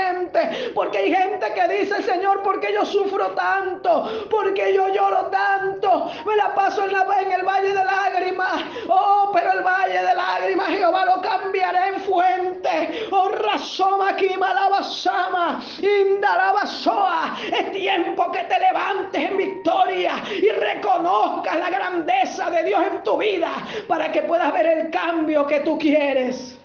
Porque 0.73 0.97
hay 0.97 1.13
gente 1.13 1.45
que 1.53 1.67
dice, 1.67 2.01
Señor, 2.03 2.41
¿por 2.43 2.59
qué 2.59 2.73
yo 2.73 2.85
sufro 2.85 3.31
tanto? 3.31 4.27
¿Por 4.29 4.53
qué 4.53 4.73
yo 4.73 4.88
lloro 4.89 5.27
tanto? 5.27 6.11
Me 6.25 6.35
la 6.35 6.53
paso 6.55 6.85
en, 6.85 6.93
la, 6.93 7.05
en 7.21 7.31
el 7.31 7.43
valle 7.43 7.69
de 7.69 7.83
lágrimas. 7.83 8.63
Oh, 8.88 9.31
pero 9.33 9.51
el 9.51 9.63
valle 9.63 10.00
de 10.00 10.15
lágrimas 10.15 10.69
Jehová 10.69 11.05
lo 11.05 11.21
cambiará 11.21 11.89
en 11.89 12.01
fuente. 12.01 13.07
Oh, 13.11 13.29
razoma 13.29 14.09
aquí, 14.09 14.29
malabasama. 14.38 15.61
Es 17.51 17.71
tiempo 17.71 18.31
que 18.31 18.43
te 18.43 18.59
levantes 18.59 19.29
en 19.29 19.38
victoria 19.38 20.23
y 20.29 20.50
reconozcas 20.50 21.57
la 21.57 21.69
grandeza 21.69 22.50
de 22.50 22.63
Dios 22.63 22.81
en 22.91 23.03
tu 23.03 23.17
vida 23.17 23.51
para 23.88 24.11
que 24.11 24.21
puedas 24.21 24.51
ver 24.53 24.65
el 24.65 24.89
cambio 24.91 25.45
que 25.45 25.59
tú 25.61 25.77
quieres. 25.77 26.57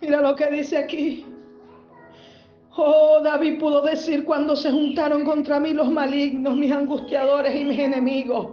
Mira 0.00 0.20
lo 0.20 0.34
que 0.36 0.46
dice 0.46 0.78
aquí. 0.78 1.27
Oh, 2.80 3.20
David 3.20 3.58
pudo 3.58 3.82
decir 3.82 4.24
cuando 4.24 4.54
se 4.54 4.70
juntaron 4.70 5.24
contra 5.24 5.58
mí 5.58 5.72
los 5.72 5.90
malignos, 5.90 6.54
mis 6.54 6.70
angustiadores 6.70 7.52
y 7.52 7.64
mis 7.64 7.80
enemigos 7.80 8.50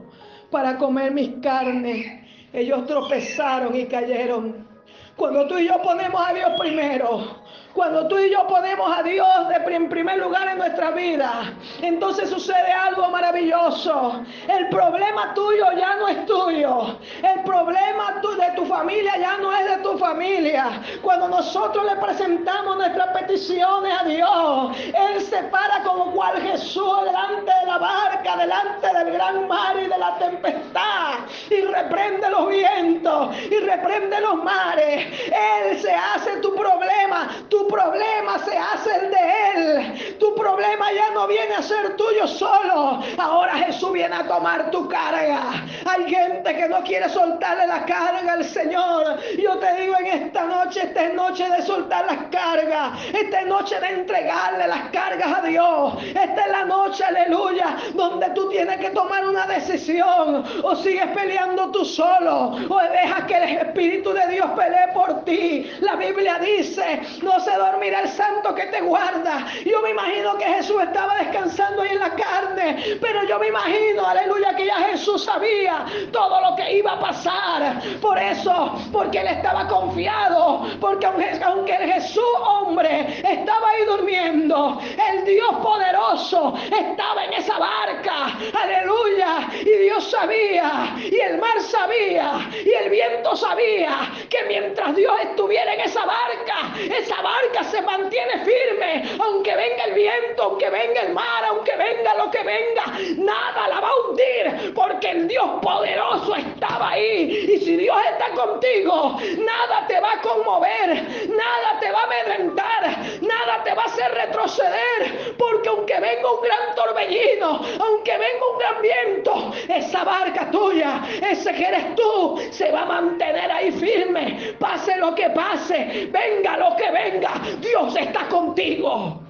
para 0.50 0.79
comer 0.79 1.12
mis 1.12 1.29
carnes. 1.44 2.24
Ellos 2.51 2.88
tropezaron 2.88 3.75
y 3.75 3.86
cayeron. 3.86 4.67
Cuando 5.15 5.46
tú 5.46 5.60
y 5.60 5.67
yo 5.67 5.79
ponemos 5.84 6.20
a 6.27 6.34
Dios 6.34 6.50
primero, 6.58 7.44
cuando 7.75 8.08
tú 8.08 8.17
y 8.17 8.32
yo 8.32 8.48
ponemos 8.48 8.98
a 8.98 9.03
Dios 9.03 9.27
en 9.67 9.89
primer 9.89 10.17
lugar 10.17 10.48
en 10.48 10.58
nuestra 10.58 10.91
vida, 10.91 11.53
entonces 11.82 12.29
sucede 12.29 12.72
algo 12.72 13.10
maravilloso. 13.10 14.24
El 14.48 14.70
problema 14.70 15.34
tuyo 15.34 15.65
ya 15.77 15.98
no 15.98 16.08
es 16.08 16.25
tuyo. 16.25 16.98
El 17.22 17.44
problema 17.44 18.15
de 18.34 18.51
tu 18.55 18.65
familia 18.65 19.17
ya 19.17 19.38
no 19.38 19.55
es 19.55 19.70
de 19.70 19.77
tu 19.77 19.98
familia. 19.98 20.82
Cuando 21.01 21.27
nosotros 21.27 21.86
le 21.86 21.96
presentamos 21.98 22.77
nuestras 22.77 23.08
peticiones 23.10 23.94
a 24.00 24.03
Dios, 24.03 24.77
Él 24.77 25.22
se 25.22 25.44
para 25.44 25.84
como 25.84 26.12
cual 26.12 26.41
Jesús 26.41 27.05
delante 27.05 27.51
de 27.62 27.65
la 27.65 27.77
barca, 27.77 28.38
delante 28.38 28.88
del 28.88 29.13
gran 29.13 29.48
mar 29.48 29.75
y 29.77 29.88
de 29.88 29.98
la 29.98 30.17
tempestad, 30.17 31.20
y 31.50 31.62
reprende 31.62 32.29
los 32.29 32.50
vientos 32.50 33.36
y 33.38 33.58
reprende 33.58 34.20
los 34.22 34.44
mares. 34.44 35.05
Él 35.25 35.79
se 35.79 35.94
hace 35.94 36.38
tu 36.38 36.53
problema, 36.55 37.29
tu 37.50 37.64
problema 37.67 38.39
se 38.39 38.57
hace 38.57 38.95
el 38.95 39.12
de 39.12 39.17
Él. 39.53 40.17
Tu 40.19 40.36
problema 40.36 40.91
ya 40.91 41.12
no 41.13 41.27
viene 41.27 41.55
a 41.55 41.62
ser 41.62 41.95
tuyo 41.95 42.27
solo. 42.27 43.01
Ahora 43.17 43.53
Jesús 43.55 43.93
viene 43.93 44.15
a 44.15 44.27
tomar 44.27 44.72
tu 44.72 44.88
carga. 44.88 45.65
Hay 45.86 46.10
gente 46.10 46.55
que 46.55 46.67
no 46.67 46.84
quiere 46.84 47.10
soltarle 47.10 47.67
la 47.67 47.86
carga 47.86 48.34
al 48.34 48.43
Señor. 48.43 49.19
Yo 49.38 49.57
te 49.57 49.74
digo 49.81 49.95
en 50.00 50.07
esta 50.07 50.43
noche, 50.45 50.81
esta 50.84 51.03
es 51.05 51.13
noche 51.13 51.50
de 51.50 51.62
soltar 51.62 52.05
las 52.05 52.17
cargas. 52.31 53.00
Esta 53.13 53.41
es 53.41 53.48
noche 53.48 53.79
de 53.79 53.88
entregarle 53.88 54.67
las 54.67 54.89
cargas 54.89 55.39
a 55.39 55.41
Dios. 55.41 55.93
Esta 56.03 56.45
es 56.45 56.51
la 56.51 56.65
noche, 56.65 57.03
aleluya, 57.03 57.77
donde 57.93 58.29
tú 58.31 58.50
tienes 58.50 58.77
que 58.77 58.89
tomar 58.91 59.27
una 59.27 59.45
decisión. 59.48 60.43
O 60.63 60.75
sigues 60.75 61.07
peleando 61.07 61.72
tú 61.72 61.86
solo. 61.86 62.57
O 62.69 62.79
dejas 62.79 63.25
que 63.25 63.38
el 63.38 63.57
Espíritu 63.57 64.13
de 64.13 64.27
Dios 64.27 64.48
pelee 64.55 64.88
por 64.93 65.24
ti. 65.25 65.69
La 65.81 65.95
Biblia 65.95 66.39
dice, 66.39 67.01
no 67.22 67.39
se 67.39 67.54
dormirá 67.57 68.01
el 68.01 68.09
santo 68.09 68.53
que 68.53 68.65
te 68.67 68.81
guarda. 68.81 69.45
Yo 69.65 69.81
me 69.81 69.91
imagino 69.91 70.38
que 70.38 70.45
Jesús 70.45 70.81
estaba 70.81 71.15
descansando 71.17 71.81
ahí 71.81 71.89
en 71.91 72.00
la 72.00 72.12
carne, 72.12 72.97
pero 73.01 73.24
yo 73.24 73.39
me 73.39 73.47
imagino, 73.47 74.05
aleluya, 74.05 74.55
que 74.55 74.65
ya 74.65 74.75
Jesús 74.89 75.24
sabía 75.24 75.85
todo 76.12 76.41
lo 76.41 76.55
que 76.55 76.77
iba 76.77 76.93
a 76.93 77.00
pasar. 77.00 77.81
Por 78.01 78.17
eso, 78.17 78.74
porque 78.91 79.19
él 79.19 79.27
estaba 79.27 79.67
confiado, 79.67 80.65
porque 80.79 81.05
aunque 81.05 81.75
el 81.75 81.93
Jesús 81.93 82.24
hombre 82.45 83.21
estaba 83.24 83.69
ahí 83.69 83.85
durmiendo, 83.85 84.79
el 85.12 85.25
Dios 85.25 85.55
poderoso 85.62 86.53
estaba 86.71 87.25
en 87.25 87.33
esa 87.33 87.57
barca, 87.57 88.38
aleluya, 88.62 89.47
y 89.62 89.83
Dios 89.83 90.09
sabía, 90.09 90.95
y 90.97 91.19
el 91.19 91.38
mar 91.38 91.59
sabía, 91.62 92.50
y 92.65 92.71
el 92.71 92.89
viento 92.89 93.35
sabía 93.35 94.12
que 94.29 94.43
mientras 94.47 94.95
Dios 94.95 95.13
estuviera 95.21 95.74
en 95.74 95.81
esa 95.81 96.05
barca, 96.05 96.55
esa 96.75 97.21
barca 97.21 97.35
se 97.63 97.82
mantiene 97.82 98.46
firme, 98.46 99.18
aunque 99.20 99.56
venga 99.56 99.86
el 99.86 99.94
viento, 99.94 100.44
aunque 100.44 100.70
venga 100.70 101.01
el 101.01 101.13
mar, 101.13 101.44
aunque 101.46 101.75
venga 101.75 102.15
lo 102.15 102.30
que 102.32 102.44
venga, 102.44 102.86
nada 103.18 103.68
la 103.68 103.80
va 103.80 103.89
a 103.89 104.10
hundir, 104.10 104.74
porque 104.74 105.10
el 105.10 105.27
Dios 105.27 105.46
poderoso 105.62 106.36
ahí. 106.82 107.50
Y 107.53 107.58
si 107.60 107.77
Dios 107.77 107.98
está 108.12 108.29
contigo, 108.32 109.17
nada 109.38 109.88
te 109.88 110.00
va 110.00 110.13
a 110.13 110.22
conmover, 110.22 110.89
nada 111.29 111.79
te 111.79 111.91
va 111.91 112.01
a 112.01 112.03
amedrentar, 112.03 112.82
nada 113.22 113.63
te 113.63 113.74
va 113.74 113.84
a 113.84 113.86
hacer 113.86 114.12
retroceder, 114.12 115.36
porque 115.38 115.70
aunque 115.70 116.00
venga 116.00 116.32
un 116.32 116.41
gran 116.41 116.75
torbellino, 116.75 117.62
aunque 117.79 118.12
venga 118.12 118.51
un 118.51 118.60
gran 118.60 118.82
viento, 118.82 119.51
esa 119.67 120.03
barca 120.03 120.50
tuya, 120.51 121.01
ese 121.29 121.53
que 121.53 121.67
eres 121.67 121.96
tú, 121.96 122.39
se 122.51 122.72
va 122.72 122.82
a 122.82 122.86
mantener 122.86 123.51
ahí 123.51 123.72
firme, 123.72 124.55
pase 124.60 124.98
lo 124.98 125.13
que 125.15 125.29
pase, 125.29 126.10
venga 126.12 126.58
lo 126.58 126.75
que 126.75 126.91
venga, 126.91 127.41
Dios 127.60 127.96
está 127.96 128.27
contigo. 128.27 129.22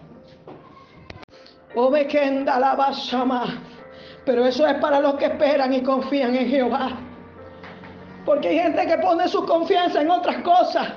Pero 4.25 4.45
eso 4.45 4.65
es 4.65 4.75
para 4.75 4.99
los 4.99 5.15
que 5.15 5.25
esperan 5.25 5.73
y 5.73 5.83
confían 5.83 6.35
en 6.35 6.49
Jehová. 6.49 7.04
Porque 8.25 8.49
hay 8.49 8.59
gente 8.59 8.85
que 8.87 8.97
pone 8.97 9.27
su 9.27 9.45
confianza 9.45 10.01
en 10.01 10.09
otras 10.09 10.41
cosas 10.41 10.87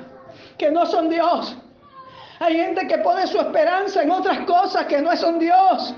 que 0.57 0.71
no 0.71 0.87
son 0.87 1.09
Dios. 1.09 1.57
Hay 2.41 2.57
gente 2.57 2.87
que 2.87 2.99
pone 2.99 3.27
su 3.27 3.39
esperanza 3.39 4.03
en 4.03 4.11
otras 4.11 4.41
cosas 4.47 4.87
que 4.87 5.03
no 5.03 5.17
son 5.17 5.39
Dios. 5.39 5.95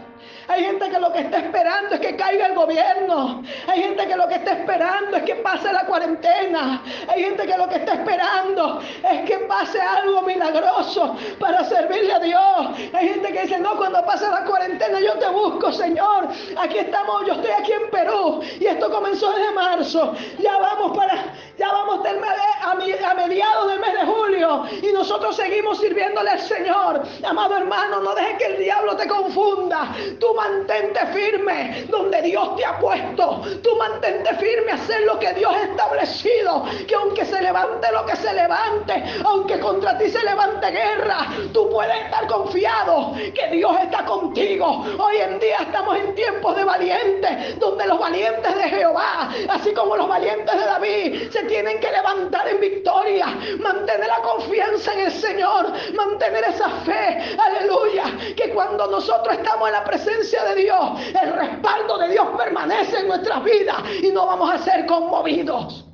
Hay 0.50 0.64
gente 0.64 0.90
que 0.90 0.99
lo 0.99 1.12
que 1.12 1.21
está 1.21 1.38
esperando 1.38 1.95
es 1.95 2.00
que 2.00 2.16
caiga 2.16 2.47
el 2.47 2.54
gobierno. 2.57 3.40
Hay 3.69 3.83
gente 3.83 4.04
que 4.04 4.16
lo 4.16 4.26
que 4.26 4.35
está 4.35 4.54
esperando 4.54 5.16
es 5.16 5.23
que 5.23 5.37
pase 5.37 5.73
la 5.73 5.87
cuarentena. 5.87 6.83
Hay 7.07 7.23
gente 7.23 7.47
que 7.47 7.57
lo 7.57 7.69
que 7.69 7.76
está 7.76 7.95
esperando 7.95 8.83
es 9.09 9.30
que 9.30 9.38
pase 9.47 9.80
algo 9.80 10.23
milagroso 10.23 11.16
para 11.38 11.62
servirle 11.62 12.12
a 12.12 12.19
Dios. 12.19 12.90
Hay 12.92 13.11
gente 13.11 13.33
que 13.33 13.42
dice, 13.42 13.61
no, 13.61 13.76
cuando 13.76 14.04
pase 14.04 14.28
la 14.28 14.45
cuarentena 14.45 14.99
yo 14.99 15.14
te 15.21 15.28
busco, 15.28 15.73
Señor. 15.73 16.26
Aquí 16.59 16.78
estamos, 16.78 17.26
yo 17.28 17.35
estoy 17.35 17.52
aquí 17.52 17.73
en 17.73 17.88
Perú 17.88 18.40
y 18.59 18.66
esto 18.66 18.90
comenzó 18.90 19.30
desde 19.30 19.52
marzo. 19.52 20.14
Ya 20.40 20.59
vamos 20.59 20.97
para, 20.97 21.14
ya 21.61 21.71
vamos 21.71 22.00
a, 22.07 22.73
a 22.73 23.14
mediados 23.14 23.71
del 23.71 23.81
mes 23.81 23.93
de 23.93 24.07
julio 24.07 24.64
y 24.81 24.93
nosotros 24.93 25.37
seguimos 25.37 25.79
sirviéndole 25.79 26.31
al 26.31 26.40
Señor. 26.40 27.02
Amado 27.23 27.59
hermano, 27.59 28.00
no 28.00 28.14
dejes 28.14 28.38
que 28.38 28.47
el 28.47 28.59
diablo 28.59 28.97
te 28.97 29.07
confunda. 29.07 29.95
Tú 30.19 30.35
mantente 30.35 30.99
firme 31.09 31.85
donde 31.88 32.23
Dios 32.23 32.57
te 32.57 32.64
ha 32.64 32.79
puesto. 32.79 33.43
Tú 33.62 33.76
mantente 33.76 34.35
firme 34.37 34.73
a 34.73 34.76
hacer 34.76 35.02
lo 35.02 35.19
que 35.19 35.35
Dios 35.35 35.52
ha 35.55 35.64
establecido. 35.64 36.64
Que 36.88 36.95
aunque 36.95 37.26
se 37.26 37.43
levante 37.43 37.93
lo 37.93 38.07
que 38.07 38.17
se 38.17 38.33
levante, 38.33 39.05
aunque 39.23 39.61
contra 39.61 39.99
ti 39.99 40.09
se 40.09 40.23
levante 40.25 40.71
guerra, 40.71 41.26
tú 41.52 41.69
puedes 41.69 42.05
estar 42.05 42.26
confiado 42.26 43.12
que 43.35 43.49
Dios 43.49 43.76
está 43.83 44.07
contigo. 44.07 44.87
Hoy 44.99 45.17
en 45.19 45.38
día 45.38 45.59
estamos 45.61 45.97
en 45.99 46.14
tiempos 46.14 46.57
de 46.57 46.64
valientes, 46.64 47.59
donde 47.59 47.87
los 47.87 47.99
valientes 47.99 48.57
de 48.57 48.62
Jehová, 48.62 49.31
así 49.50 49.75
como 49.75 49.97
los 49.97 50.09
valientes 50.09 50.55
de 50.55 50.64
David, 50.64 51.31
se 51.31 51.50
tienen 51.50 51.80
que 51.80 51.90
levantar 51.90 52.49
en 52.49 52.61
victoria. 52.61 53.26
Mantener 53.59 54.07
la 54.07 54.23
confianza 54.23 54.95
en 54.95 55.00
el 55.00 55.12
Señor, 55.12 55.73
mantener 55.95 56.45
esa 56.45 56.71
fe, 56.87 57.37
aleluya, 57.37 58.04
que 58.37 58.50
cuando 58.50 58.87
nosotros 58.87 59.37
estamos 59.37 59.69
en 59.69 59.75
la 59.75 59.85
presencia 59.85 60.45
de 60.45 60.54
Dios, 60.62 61.00
el 61.21 61.33
respaldo 61.33 61.99
de 61.99 62.09
Dios 62.09 62.26
permanece 62.38 63.00
en 63.00 63.09
nuestras 63.09 63.42
vidas 63.42 63.83
y 64.00 64.11
no 64.12 64.26
vamos 64.26 64.50
a 64.50 64.59
ser 64.59 64.87
conmovidos. 64.87 65.85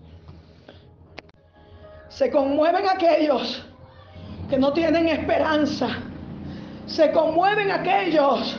Se 2.09 2.31
conmueven 2.31 2.87
aquellos 2.89 3.65
que 4.49 4.59
no 4.59 4.73
tienen 4.73 5.09
esperanza. 5.09 5.89
Se 6.87 7.11
conmueven 7.13 7.71
aquellos 7.71 8.59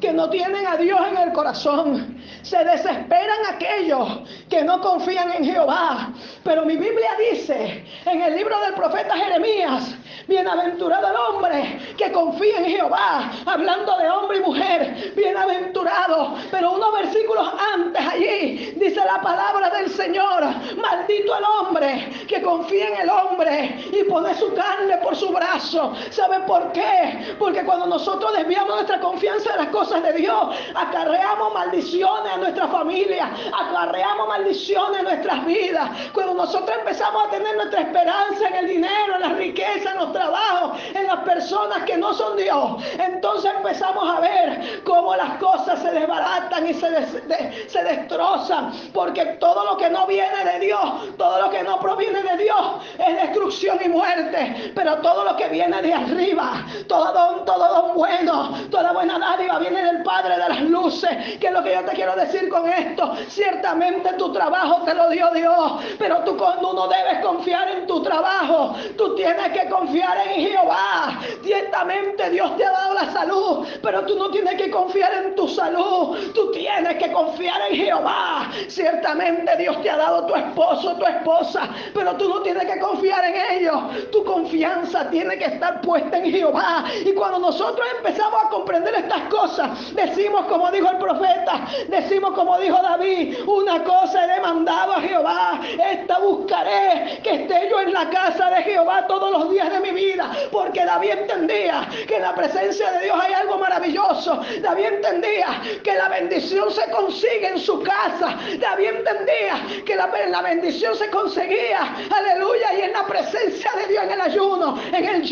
que 0.00 0.12
no 0.12 0.30
tienen 0.30 0.66
a 0.66 0.76
Dios 0.76 1.00
en 1.10 1.16
el 1.16 1.32
corazón. 1.32 2.21
Se 2.42 2.64
desesperan 2.64 3.38
aquellos 3.54 4.20
que 4.48 4.62
no 4.62 4.80
confían 4.80 5.32
en 5.32 5.44
Jehová. 5.44 6.12
Pero 6.42 6.64
mi 6.64 6.76
Biblia 6.76 7.10
dice 7.30 7.84
en 8.04 8.22
el 8.22 8.36
libro 8.36 8.60
del 8.60 8.74
profeta 8.74 9.16
Jeremías, 9.16 9.94
bienaventurado 10.26 11.08
el 11.08 11.16
hombre 11.16 11.78
que 11.96 12.10
confía 12.10 12.58
en 12.58 12.64
Jehová, 12.66 13.30
hablando 13.46 13.96
de 13.98 14.10
hombre 14.10 14.38
y 14.38 14.40
mujer, 14.40 15.12
bienaventurado. 15.14 16.34
Pero 16.50 16.72
unos 16.72 16.92
versículos 16.94 17.48
antes 17.74 18.06
allí 18.06 18.74
dice 18.76 19.00
la 19.04 19.20
palabra 19.20 19.70
del 19.70 19.88
Señor, 19.90 20.44
maldito 20.76 21.36
el 21.36 21.44
hombre 21.44 22.10
que 22.28 22.42
confía 22.42 22.88
en 22.88 23.00
el 23.02 23.10
hombre 23.10 23.76
y 23.92 24.04
pone 24.04 24.34
su 24.34 24.52
carne 24.54 24.98
por 24.98 25.16
su 25.16 25.28
brazo. 25.30 25.41
¿Sabe 25.72 26.40
por 26.46 26.70
qué? 26.72 27.34
Porque 27.38 27.64
cuando 27.64 27.86
nosotros 27.86 28.32
desviamos 28.36 28.74
nuestra 28.74 29.00
confianza 29.00 29.52
de 29.52 29.56
las 29.58 29.68
cosas 29.68 30.02
de 30.02 30.12
Dios, 30.12 30.54
acarreamos 30.74 31.54
maldiciones 31.54 32.32
a 32.32 32.36
nuestra 32.36 32.68
familia, 32.68 33.30
acarreamos 33.58 34.28
maldiciones 34.28 34.98
en 34.98 35.04
nuestras 35.04 35.46
vidas. 35.46 35.90
Cuando 36.12 36.34
nosotros 36.34 36.76
empezamos 36.78 37.26
a 37.26 37.30
tener 37.30 37.56
nuestra 37.56 37.80
esperanza 37.80 38.48
en 38.48 38.54
el 38.56 38.68
dinero, 38.68 39.14
en 39.14 39.20
la 39.22 39.28
riqueza, 39.30 39.92
en 39.92 39.98
los 39.98 40.12
trabajos, 40.12 40.78
en 40.94 41.06
las 41.06 41.20
personas 41.20 41.84
que 41.84 41.96
no 41.96 42.12
son 42.12 42.36
Dios, 42.36 42.82
entonces 42.98 43.50
empezamos 43.56 44.14
a 44.14 44.20
ver 44.20 44.82
cómo 44.84 45.16
las 45.16 45.38
cosas 45.38 45.80
se 45.80 45.90
desbaratan 45.90 46.66
y 46.66 46.74
se, 46.74 47.68
se 47.68 47.82
destrozan. 47.82 48.72
Porque 48.92 49.24
todo 49.40 49.64
lo 49.64 49.76
que 49.78 49.88
no 49.88 50.06
viene 50.06 50.44
de 50.44 50.66
Dios, 50.66 51.16
todo 51.16 51.40
lo 51.40 51.50
que 51.50 51.62
no 51.62 51.80
proviene 51.80 52.22
de 52.22 52.36
Dios 52.36 52.60
es 52.98 53.22
destrucción 53.22 53.78
y 53.82 53.88
muerte. 53.88 54.72
Pero 54.74 54.98
todo 54.98 55.24
lo 55.24 55.34
que 55.36 55.48
viene 55.48 55.61
de 55.70 55.94
arriba, 55.94 56.64
todo 56.88 57.12
don, 57.12 57.44
todo 57.44 57.68
don 57.68 57.94
bueno, 57.94 58.50
toda 58.70 58.92
buena 58.92 59.18
dádiva 59.18 59.58
viene 59.58 59.82
del 59.82 60.02
Padre 60.02 60.36
de 60.36 60.48
las 60.48 60.60
luces. 60.62 61.38
Que 61.38 61.46
es 61.46 61.52
lo 61.52 61.62
que 61.62 61.72
yo 61.72 61.84
te 61.84 61.92
quiero 61.92 62.16
decir 62.16 62.48
con 62.48 62.68
esto. 62.68 63.14
Ciertamente 63.28 64.12
tu 64.14 64.32
trabajo 64.32 64.82
te 64.82 64.94
lo 64.94 65.08
dio 65.08 65.30
Dios, 65.30 65.72
pero 65.98 66.18
tú 66.24 66.36
cuando 66.36 66.72
no 66.72 66.88
debes 66.88 67.24
confiar 67.24 67.68
en 67.70 67.86
tu 67.86 68.02
trabajo, 68.02 68.74
tú 68.96 69.14
tienes 69.14 69.48
que 69.50 69.68
confiar 69.68 70.18
en 70.26 70.48
Jehová. 70.48 71.20
Ciertamente 71.42 72.30
Dios 72.30 72.56
te 72.56 72.64
ha 72.64 72.72
dado 72.72 72.94
la 72.94 73.12
salud, 73.12 73.66
pero 73.82 74.02
tú 74.02 74.16
no 74.16 74.30
tienes 74.30 74.54
que 74.54 74.70
confiar 74.70 75.14
en 75.14 75.34
tu 75.34 75.46
salud, 75.48 76.32
tú 76.34 76.50
tienes 76.50 76.96
que 76.96 77.12
confiar 77.12 77.60
en 77.70 77.76
Jehová. 77.76 78.50
Ciertamente 78.68 79.56
Dios 79.56 79.80
te 79.82 79.90
ha 79.90 79.96
dado 79.96 80.26
tu 80.26 80.34
esposo, 80.34 80.96
tu 80.96 81.04
esposa, 81.04 81.68
pero 81.94 82.16
tú 82.16 82.28
no 82.28 82.42
tienes 82.42 82.64
que 82.64 82.80
confiar 82.80 83.24
en 83.24 83.58
ellos. 83.58 84.10
Tu 84.10 84.24
confianza 84.24 85.08
tiene 85.10 85.38
que 85.38 85.51
estar 85.52 85.80
puesta 85.80 86.18
en 86.18 86.30
Jehová. 86.30 86.84
Y 87.04 87.12
cuando 87.12 87.38
nosotros 87.38 87.86
empezamos 87.98 88.44
a 88.44 88.48
comprender 88.48 88.94
estas 88.94 89.22
cosas, 89.22 89.94
decimos 89.94 90.46
como 90.46 90.70
dijo 90.70 90.88
el 90.90 90.98
profeta, 90.98 91.66
decimos 91.88 92.32
como 92.32 92.58
dijo 92.58 92.80
David, 92.82 93.38
una 93.46 93.82
cosa 93.84 94.24
he 94.24 94.34
demandado 94.34 94.92
a 94.92 95.00
Jehová, 95.00 95.60
esta 95.90 96.18
buscaré, 96.18 97.20
que 97.22 97.42
esté 97.42 97.68
yo 97.70 97.80
en 97.80 97.92
la 97.92 98.08
casa 98.10 98.50
de 98.50 98.62
Jehová 98.62 99.06
todos 99.06 99.30
los 99.30 99.50
días 99.50 99.70
de 99.72 99.80
mi 99.80 99.90
vida, 99.90 100.30
porque 100.50 100.84
David 100.84 101.10
entendía 101.10 101.88
que 102.06 102.16
en 102.16 102.22
la 102.22 102.34
presencia 102.34 102.90
de 102.92 103.04
Dios 103.04 103.18
hay 103.20 103.32
algo 103.34 103.58
maravilloso. 103.58 104.40
David 104.60 104.84
entendía 104.84 105.60
que 105.82 105.94
la 105.94 106.08
bendición 106.08 106.70
se 106.70 106.90
consigue 106.90 107.48
en 107.48 107.58
su 107.58 107.82
casa. 107.82 108.38
David 108.58 108.88
entendía 108.88 109.84
que 109.84 109.96
la, 109.96 110.10
la 110.28 110.42
bendición 110.42 110.94
se 110.94 111.10
conseguía, 111.10 111.94
aleluya, 112.10 112.74
y 112.78 112.80
en 112.82 112.92
la 112.92 113.04
presencia 113.04 113.70
de 113.76 113.86
Dios, 113.88 114.04
en 114.04 114.10
el 114.12 114.20
ayuno, 114.20 114.78
en 114.92 115.04
el 115.04 115.22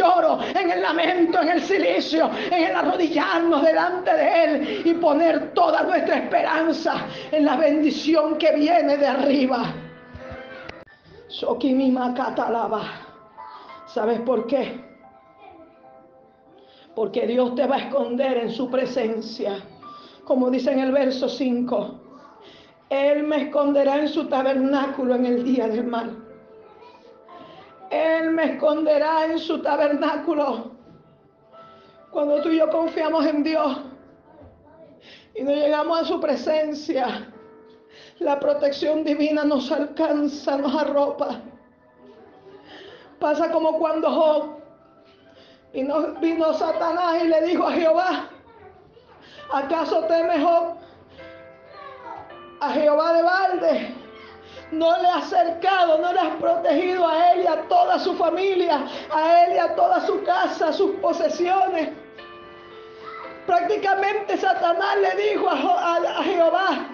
en 0.54 0.70
el 0.70 0.82
lamento, 0.82 1.40
en 1.40 1.48
el 1.50 1.62
silicio, 1.62 2.30
en 2.50 2.64
el 2.64 2.76
arrodillarnos 2.76 3.62
delante 3.62 4.12
de 4.12 4.44
Él 4.44 4.82
y 4.84 4.94
poner 4.94 5.52
toda 5.54 5.82
nuestra 5.82 6.16
esperanza 6.16 7.06
en 7.30 7.44
la 7.44 7.56
bendición 7.56 8.36
que 8.36 8.52
viene 8.52 8.96
de 8.96 9.06
arriba. 9.06 9.72
Sokimima 11.28 12.12
Catalaba. 12.14 12.82
¿Sabes 13.86 14.20
por 14.20 14.46
qué? 14.46 14.84
Porque 16.94 17.26
Dios 17.26 17.54
te 17.54 17.66
va 17.66 17.76
a 17.76 17.78
esconder 17.80 18.38
en 18.38 18.50
su 18.50 18.70
presencia. 18.70 19.58
Como 20.24 20.50
dice 20.50 20.72
en 20.72 20.80
el 20.80 20.92
verso 20.92 21.28
5. 21.28 22.00
Él 22.90 23.22
me 23.22 23.44
esconderá 23.44 23.96
en 24.00 24.08
su 24.08 24.26
tabernáculo 24.28 25.14
en 25.14 25.26
el 25.26 25.44
día 25.44 25.68
del 25.68 25.84
mal. 25.84 26.29
Él 27.90 28.30
me 28.30 28.52
esconderá 28.54 29.26
en 29.26 29.38
su 29.38 29.60
tabernáculo. 29.60 30.70
Cuando 32.12 32.40
tú 32.40 32.48
y 32.48 32.58
yo 32.58 32.70
confiamos 32.70 33.26
en 33.26 33.42
Dios 33.42 33.78
y 35.34 35.42
no 35.42 35.52
llegamos 35.52 36.00
a 36.00 36.04
su 36.04 36.20
presencia, 36.20 37.32
la 38.20 38.38
protección 38.38 39.04
divina 39.04 39.44
nos 39.44 39.70
alcanza, 39.72 40.56
nos 40.56 40.74
arropa. 40.74 41.40
Pasa 43.18 43.50
como 43.50 43.78
cuando 43.78 44.10
Job 44.10 44.60
vino, 45.72 46.14
vino 46.20 46.54
Satanás 46.54 47.22
y 47.22 47.28
le 47.28 47.42
dijo 47.42 47.66
a 47.66 47.72
Jehová, 47.72 48.30
¿acaso 49.52 50.04
teme 50.04 50.40
Job 50.40 50.76
a 52.60 52.70
Jehová 52.70 53.12
de 53.14 53.22
balde? 53.22 53.99
No 54.72 54.96
le 55.02 55.08
has 55.08 55.32
acercado, 55.32 55.98
no 55.98 56.12
le 56.12 56.20
has 56.20 56.36
protegido 56.36 57.06
a 57.06 57.32
él 57.32 57.42
y 57.42 57.46
a 57.46 57.62
toda 57.68 57.98
su 57.98 58.14
familia, 58.14 58.86
a 59.12 59.44
él 59.44 59.54
y 59.54 59.58
a 59.58 59.74
toda 59.74 60.06
su 60.06 60.22
casa, 60.22 60.72
sus 60.72 60.92
posesiones. 60.96 61.90
Prácticamente 63.46 64.36
Satanás 64.36 64.96
le 65.00 65.22
dijo 65.22 65.48
a, 65.48 65.96
a 65.96 66.22
Jehová, 66.22 66.88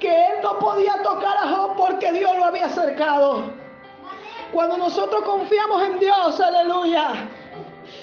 que 0.00 0.08
él 0.08 0.42
no 0.42 0.58
podía 0.58 0.94
tocar 1.02 1.36
a 1.36 1.48
Job 1.48 1.76
porque 1.76 2.10
Dios 2.12 2.36
lo 2.36 2.46
había 2.46 2.66
acercado. 2.66 3.44
Cuando 4.50 4.78
nosotros 4.78 5.22
confiamos 5.22 5.82
en 5.84 5.98
Dios, 6.00 6.40
aleluya, 6.40 7.28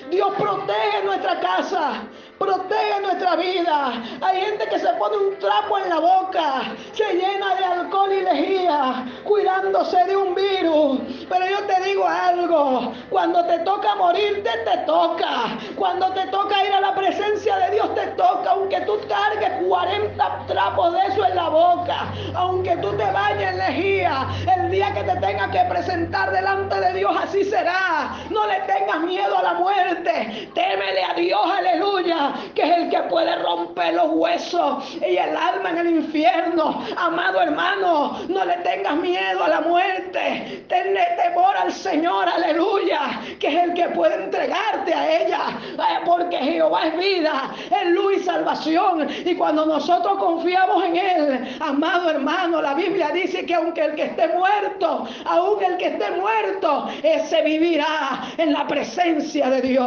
Dios 0.09 0.33
protege 0.37 1.03
nuestra 1.03 1.39
casa, 1.41 2.03
protege 2.39 3.01
nuestra 3.01 3.35
vida. 3.35 3.91
Hay 4.21 4.41
gente 4.41 4.65
que 4.67 4.79
se 4.79 4.87
pone 4.93 5.17
un 5.17 5.39
trapo 5.39 5.77
en 5.79 5.89
la 5.89 5.99
boca, 5.99 6.61
se 6.93 7.13
llena 7.13 7.55
de 7.55 7.65
alcohol 7.65 8.13
y 8.13 8.21
lejía, 8.21 9.05
cuidándose 9.25 9.97
de 10.05 10.15
un 10.15 10.33
virus. 10.33 10.99
Pero 11.27 11.45
yo 11.45 11.59
te 11.65 11.83
digo 11.83 12.07
algo, 12.07 12.93
cuando 13.09 13.43
te 13.45 13.59
toca 13.59 13.95
morirte, 13.95 14.49
te 14.49 14.77
toca. 14.85 15.57
Cuando 15.75 16.09
te 16.13 16.25
toca 16.27 16.63
ir 16.65 16.73
a 16.73 16.81
la 16.81 16.95
presencia 16.95 17.57
de 17.57 17.71
Dios, 17.71 17.93
te 17.93 18.07
toca. 18.07 18.51
Aunque 18.51 18.79
tú 18.81 18.97
cargues 19.09 19.67
40 19.67 20.45
trapos 20.47 20.93
de 20.93 20.99
eso 21.07 21.25
en 21.25 21.35
la 21.35 21.49
boca, 21.49 22.07
aunque 22.33 22.77
tú 22.77 22.91
te 22.93 23.11
bañes 23.11 23.51
en 23.51 23.57
lejía, 23.57 24.27
el 24.55 24.71
día 24.71 24.93
que 24.93 25.03
te 25.03 25.15
tengas 25.17 25.49
que 25.49 25.59
presentar 25.69 26.31
delante 26.31 26.79
de 26.79 26.93
Dios, 26.93 27.13
así 27.21 27.43
será. 27.43 28.15
No 28.29 28.47
le 28.47 28.61
tengas 28.61 29.01
miedo 29.01 29.37
a 29.37 29.43
la 29.43 29.53
muerte. 29.55 29.96
Témele 30.03 31.03
a 31.03 31.13
Dios, 31.13 31.41
aleluya, 31.45 32.33
que 32.53 32.61
es 32.61 32.77
el 32.77 32.89
que 32.89 32.99
puede 33.03 33.35
romper 33.37 33.93
los 33.93 34.09
huesos 34.11 34.83
y 34.95 35.17
el 35.17 35.35
alma 35.35 35.69
en 35.71 35.77
el 35.77 35.89
infierno. 35.97 36.83
Amado 36.95 37.41
hermano, 37.41 38.19
no 38.27 38.45
le 38.45 38.57
tengas 38.57 38.95
miedo 38.97 39.43
a 39.43 39.49
la 39.49 39.61
muerte. 39.61 40.65
Tenle 40.67 41.01
temor 41.23 41.55
al 41.57 41.71
Señor, 41.71 42.27
aleluya, 42.27 43.21
que 43.39 43.47
es 43.47 43.63
el 43.63 43.73
que 43.73 43.89
puede 43.89 44.15
entregarte 44.15 44.93
a 44.93 45.21
ella. 45.21 45.39
Eh, 45.73 46.01
porque 46.05 46.37
Jehová 46.37 46.87
es 46.87 46.97
vida, 46.97 47.51
es 47.69 47.89
luz 47.89 48.17
y 48.17 48.19
salvación. 48.23 49.07
Y 49.25 49.35
cuando 49.35 49.65
nosotros 49.65 50.17
confiamos 50.17 50.83
en 50.83 50.95
Él, 50.95 51.57
amado 51.59 52.09
hermano, 52.09 52.61
la 52.61 52.73
Biblia 52.73 53.09
dice 53.13 53.45
que 53.45 53.55
aunque 53.55 53.85
el 53.85 53.95
que 53.95 54.03
esté 54.05 54.27
muerto, 54.29 55.07
aún 55.25 55.63
el 55.63 55.77
que 55.77 55.87
esté 55.87 56.11
muerto, 56.11 56.87
ese 57.03 57.41
vivirá 57.43 58.21
en 58.37 58.53
la 58.53 58.67
presencia 58.67 59.49
de 59.49 59.61
Dios. 59.61 59.86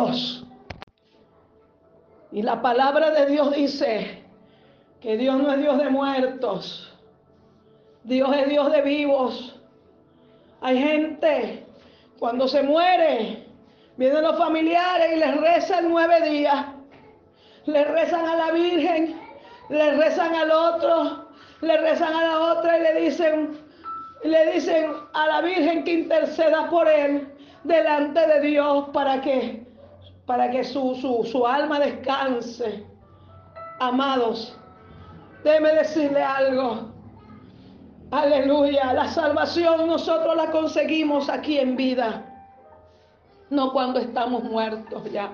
Y 2.32 2.42
la 2.42 2.62
palabra 2.62 3.10
de 3.10 3.26
Dios 3.26 3.54
dice 3.54 4.22
que 5.00 5.16
Dios 5.16 5.36
no 5.36 5.52
es 5.52 5.60
Dios 5.60 5.78
de 5.78 5.90
muertos, 5.90 6.92
Dios 8.04 8.34
es 8.36 8.48
Dios 8.48 8.70
de 8.72 8.82
vivos. 8.82 9.60
Hay 10.60 10.78
gente, 10.78 11.66
cuando 12.18 12.46
se 12.46 12.62
muere, 12.62 13.46
vienen 13.96 14.22
los 14.22 14.38
familiares 14.38 15.12
y 15.16 15.16
les 15.16 15.36
rezan 15.40 15.88
nueve 15.88 16.20
días. 16.28 16.66
Le 17.66 17.84
rezan 17.84 18.26
a 18.26 18.36
la 18.36 18.52
Virgen, 18.52 19.20
le 19.68 19.96
rezan 19.96 20.34
al 20.34 20.50
otro, 20.50 21.28
le 21.60 21.76
rezan 21.76 22.14
a 22.14 22.24
la 22.24 22.40
otra 22.52 22.78
y 22.78 22.82
le 22.82 23.00
dicen, 23.02 23.58
le 24.24 24.52
dicen 24.52 24.92
a 25.12 25.26
la 25.26 25.40
Virgen 25.42 25.84
que 25.84 25.92
interceda 25.92 26.70
por 26.70 26.88
él 26.88 27.28
delante 27.64 28.26
de 28.26 28.40
Dios 28.40 28.88
para 28.92 29.20
que, 29.20 29.69
para 30.30 30.48
que 30.48 30.62
su, 30.62 30.94
su, 30.94 31.24
su 31.24 31.44
alma 31.44 31.80
descanse. 31.80 32.86
Amados, 33.80 34.56
déjeme 35.42 35.72
decirle 35.72 36.22
algo. 36.22 36.92
Aleluya, 38.12 38.92
la 38.92 39.08
salvación 39.08 39.88
nosotros 39.88 40.36
la 40.36 40.52
conseguimos 40.52 41.28
aquí 41.28 41.58
en 41.58 41.74
vida, 41.74 42.24
no 43.50 43.72
cuando 43.72 43.98
estamos 43.98 44.44
muertos 44.44 45.10
ya. 45.10 45.32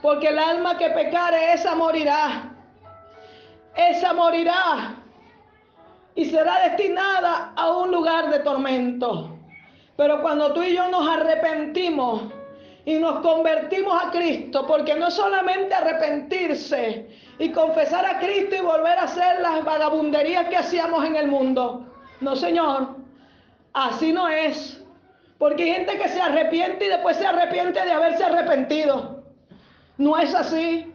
Porque 0.00 0.28
el 0.28 0.38
alma 0.38 0.78
que 0.78 0.88
pecare, 0.90 1.52
esa 1.52 1.74
morirá. 1.74 2.52
Esa 3.74 4.12
morirá 4.12 4.94
y 6.14 6.26
será 6.26 6.68
destinada 6.68 7.52
a 7.56 7.72
un 7.78 7.90
lugar 7.90 8.30
de 8.30 8.38
tormento. 8.38 9.36
Pero 9.96 10.22
cuando 10.22 10.52
tú 10.52 10.62
y 10.62 10.72
yo 10.72 10.88
nos 10.88 11.08
arrepentimos 11.08 12.41
y 12.84 12.94
nos 12.94 13.20
convertimos 13.20 14.02
a 14.02 14.10
Cristo, 14.10 14.66
porque 14.66 14.94
no 14.94 15.08
es 15.08 15.14
solamente 15.14 15.74
arrepentirse 15.74 17.06
y 17.38 17.50
confesar 17.52 18.04
a 18.04 18.18
Cristo 18.18 18.56
y 18.56 18.60
volver 18.60 18.98
a 18.98 19.04
hacer 19.04 19.40
las 19.40 19.64
vagabunderías 19.64 20.48
que 20.48 20.56
hacíamos 20.56 21.04
en 21.04 21.16
el 21.16 21.28
mundo. 21.28 21.86
No, 22.20 22.34
Señor, 22.34 22.96
así 23.72 24.12
no 24.12 24.28
es. 24.28 24.82
Porque 25.38 25.64
hay 25.64 25.72
gente 25.72 25.98
que 25.98 26.08
se 26.08 26.20
arrepiente 26.20 26.84
y 26.84 26.88
después 26.88 27.16
se 27.16 27.26
arrepiente 27.26 27.84
de 27.84 27.92
haberse 27.92 28.24
arrepentido. 28.24 29.22
No 29.98 30.18
es 30.18 30.34
así. 30.34 30.92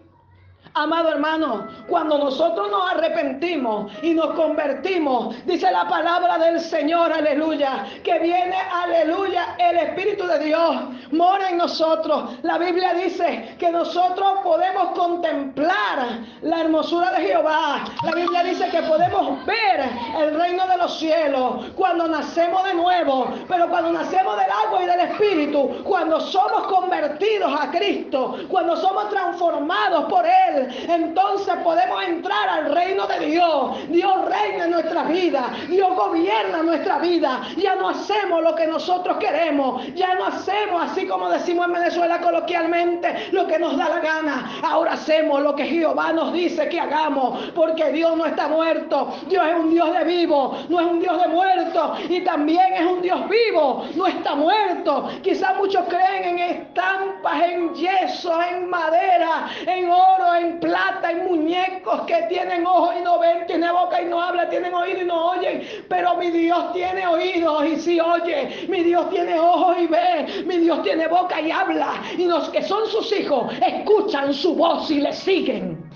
Amado 0.74 1.10
hermano, 1.10 1.68
cuando 1.88 2.18
nosotros 2.18 2.70
nos 2.70 2.92
arrepentimos 2.92 3.92
y 4.04 4.14
nos 4.14 4.34
convertimos, 4.36 5.36
dice 5.46 5.72
la 5.72 5.88
palabra 5.88 6.38
del 6.38 6.60
Señor, 6.60 7.12
aleluya, 7.12 7.86
que 8.04 8.20
viene, 8.20 8.56
aleluya, 8.56 9.47
el 9.60 9.78
Espíritu 9.78 10.26
de 10.28 10.40
Dios 10.40 10.76
mora 11.12 11.50
en 11.50 11.58
nosotros. 11.58 12.38
La 12.44 12.58
Biblia 12.58 12.94
dice 12.94 13.56
que 13.58 13.70
nosotros 13.72 14.40
podemos 14.44 14.92
contemplar 14.98 16.20
la 16.42 16.62
hermosura 16.62 17.12
de 17.12 17.28
Jehová. 17.28 17.84
La 18.04 18.12
Biblia 18.12 18.44
dice 18.44 18.70
que 18.70 18.82
podemos 18.84 19.46
ver 19.46 19.90
el 20.20 20.40
reino 20.40 20.68
de 20.68 20.78
los 20.78 21.00
cielos 21.00 21.66
cuando 21.76 22.08
nacemos 22.08 22.64
de 22.66 22.74
nuevo, 22.74 23.28
pero 23.48 23.70
cuando 23.70 23.92
nacemos 23.92 24.38
del 24.38 24.52
agua 24.66 24.84
y 24.84 24.86
del 24.86 25.00
Espíritu, 25.12 25.84
cuando 25.84 26.20
somos 26.20 26.68
convertidos 26.68 27.52
a 27.60 27.72
Cristo, 27.72 28.38
cuando 28.50 28.76
somos 28.78 29.10
transformados 29.10 30.06
por 30.06 30.26
Él, 30.26 30.68
entonces 30.90 31.56
podemos 31.64 32.04
entrar 32.04 32.50
al 32.50 32.74
reino 32.74 33.08
de 33.08 33.20
Dios. 33.26 33.90
Dios 33.90 34.26
reina 34.26 34.66
en 34.66 34.72
nuestra 34.72 35.04
vida, 35.04 35.50
Dios 35.68 35.96
gobierna 35.96 36.64
nuestra 36.64 37.00
vida. 37.00 37.42
Ya 37.58 37.76
no 37.76 37.90
hacemos 37.90 38.44
lo 38.44 38.56
que 38.56 38.68
nosotros 38.68 39.18
queremos, 39.18 39.47
ya 39.96 40.16
no 40.16 40.26
hacemos 40.26 40.82
así 40.84 41.08
como 41.08 41.30
decimos 41.30 41.68
en 41.68 41.74
Venezuela 41.74 42.20
coloquialmente 42.20 43.30
lo 43.32 43.48
que 43.48 43.58
nos 43.60 43.78
da 43.78 43.90
la 43.90 44.00
gana. 44.00 44.52
Ahora 44.64 44.94
hacemos 44.94 45.42
lo 45.42 45.56
que 45.56 45.66
Jehová 45.66 46.12
nos 46.12 46.34
dice 46.34 46.68
que 46.68 46.80
hagamos, 46.80 47.52
porque 47.56 47.92
Dios 47.92 48.18
no 48.18 48.26
está 48.26 48.48
muerto, 48.48 49.14
Dios 49.28 49.46
es 49.46 49.56
un 49.56 49.70
Dios 49.72 49.94
de 49.98 50.04
vivo, 50.04 50.58
no 50.70 50.80
es 50.80 50.86
un 50.86 51.00
Dios 51.00 51.22
de 51.22 51.28
muerto 51.30 51.94
y 52.10 52.22
también 52.22 52.74
es 52.74 52.86
un 52.86 53.02
Dios 53.02 53.22
vivo, 53.30 53.86
no 53.96 54.08
está 54.08 54.36
muerto. 54.36 55.10
Quizás 55.22 55.56
muchos 55.58 55.86
creen 55.88 56.24
en 56.24 56.40
estampas, 56.40 57.42
en 57.44 57.74
yeso, 57.74 58.42
en 58.42 58.70
madera, 58.70 59.48
en 59.66 59.90
oro, 59.90 60.36
en 60.36 60.60
plata, 60.60 61.08
hay 61.08 61.16
muñecos 61.16 62.02
que 62.02 62.24
tienen 62.24 62.66
ojos 62.66 62.96
y 63.00 63.04
no 63.04 63.20
ven, 63.20 63.46
tiene 63.48 63.72
boca 63.72 64.02
y 64.02 64.06
no 64.06 64.22
habla, 64.22 64.50
tienen 64.50 64.74
oído 64.74 65.02
y 65.02 65.06
no 65.06 65.32
oyen, 65.32 65.64
pero 65.88 66.16
mi 66.16 66.32
Dios 66.32 66.74
tiene 66.74 67.08
oídos 67.08 67.66
y 67.66 67.78
si 67.78 68.00
oye, 68.00 68.66
mi 68.68 68.84
Dios 68.84 69.10
tiene 69.10 69.37
ojos 69.38 69.78
y 69.80 69.88
ve, 69.88 70.44
mi 70.46 70.58
Dios 70.58 70.84
tiene 70.84 71.08
boca 71.08 71.40
y 71.42 71.52
habla, 71.52 72.02
y 72.18 72.26
los 72.26 72.50
que 72.50 72.62
son 72.64 72.88
sus 72.88 73.12
hijos 73.12 73.54
escuchan 73.66 74.34
su 74.34 74.56
voz 74.56 74.90
y 74.92 75.02
le 75.02 75.14
siguen. 75.14 75.90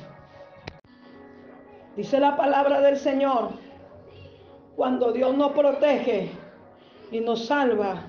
Dice 1.95 2.19
la 2.19 2.36
palabra 2.36 2.82
del 2.82 2.97
Señor, 2.97 3.49
cuando 4.75 5.12
Dios 5.12 5.36
nos 5.36 5.51
protege 5.51 6.32
y 7.12 7.19
nos 7.19 7.45
salva, 7.45 8.04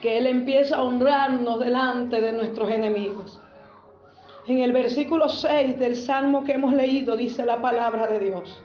que 0.00 0.18
Él 0.18 0.26
empieza 0.26 0.76
a 0.76 0.82
honrarnos 0.82 1.58
delante 1.58 2.20
de 2.20 2.32
nuestros 2.32 2.70
enemigos. 2.70 3.40
En 4.46 4.60
el 4.60 4.72
versículo 4.72 5.28
6 5.28 5.78
del 5.78 5.96
Salmo 5.96 6.44
que 6.44 6.52
hemos 6.52 6.72
leído 6.72 7.16
dice 7.16 7.44
la 7.44 7.60
palabra 7.60 8.06
de 8.06 8.18
Dios. 8.18 8.62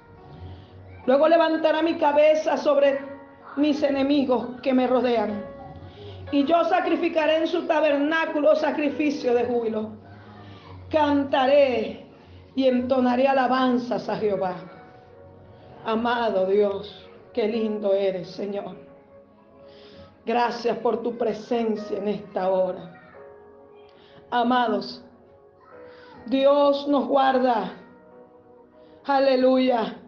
Luego 1.05 1.27
levantará 1.27 1.81
mi 1.81 1.95
cabeza 1.97 2.55
sobre 2.55 3.12
mis 3.55 3.81
enemigos 3.83 4.61
que 4.61 4.73
me 4.73 4.87
rodean. 4.87 5.45
Y 6.31 6.45
yo 6.45 6.63
sacrificaré 6.65 7.37
en 7.37 7.47
su 7.47 7.67
tabernáculo 7.67 8.55
sacrificio 8.55 9.33
de 9.33 9.45
júbilo. 9.45 9.91
Cantaré 10.89 12.07
y 12.55 12.67
entonaré 12.67 13.27
alabanzas 13.27 14.09
a 14.09 14.17
Jehová. 14.17 14.55
Amado 15.85 16.47
Dios, 16.47 17.07
qué 17.33 17.47
lindo 17.47 17.93
eres, 17.93 18.29
Señor. 18.31 18.75
Gracias 20.25 20.77
por 20.77 21.03
tu 21.03 21.17
presencia 21.17 21.97
en 21.97 22.07
esta 22.07 22.49
hora. 22.49 23.01
Amados, 24.31 25.03
Dios 26.25 26.87
nos 26.87 27.07
guarda. 27.07 27.73
Aleluya. 29.05 30.02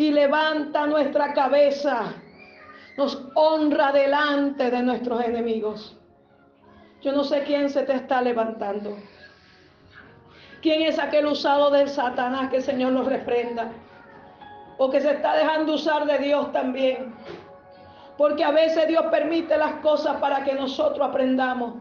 Y 0.00 0.12
levanta 0.12 0.86
nuestra 0.86 1.34
cabeza. 1.34 2.14
Nos 2.96 3.22
honra 3.34 3.92
delante 3.92 4.70
de 4.70 4.82
nuestros 4.82 5.22
enemigos. 5.22 5.94
Yo 7.02 7.12
no 7.12 7.22
sé 7.22 7.42
quién 7.42 7.68
se 7.68 7.82
te 7.82 7.92
está 7.96 8.22
levantando. 8.22 8.96
¿Quién 10.62 10.80
es 10.80 10.98
aquel 10.98 11.26
usado 11.26 11.70
del 11.70 11.90
Satanás 11.90 12.48
que 12.48 12.56
el 12.56 12.62
Señor 12.62 12.92
nos 12.92 13.04
reprenda? 13.04 13.72
O 14.78 14.90
que 14.90 15.02
se 15.02 15.10
está 15.10 15.36
dejando 15.36 15.74
usar 15.74 16.06
de 16.06 16.16
Dios 16.16 16.50
también. 16.50 17.14
Porque 18.16 18.42
a 18.42 18.52
veces 18.52 18.88
Dios 18.88 19.04
permite 19.10 19.58
las 19.58 19.82
cosas 19.82 20.16
para 20.16 20.42
que 20.44 20.54
nosotros 20.54 21.06
aprendamos. 21.06 21.74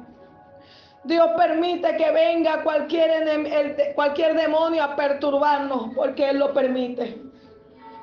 Dios 1.05 1.29
permite 1.37 1.95
que 1.95 2.11
venga 2.11 2.63
cualquier, 2.63 3.93
cualquier 3.95 4.35
demonio 4.35 4.83
a 4.83 4.97
perturbarnos 4.97 5.93
porque 5.95 6.31
Él 6.31 6.39
lo 6.39 6.53
permite. 6.53 7.28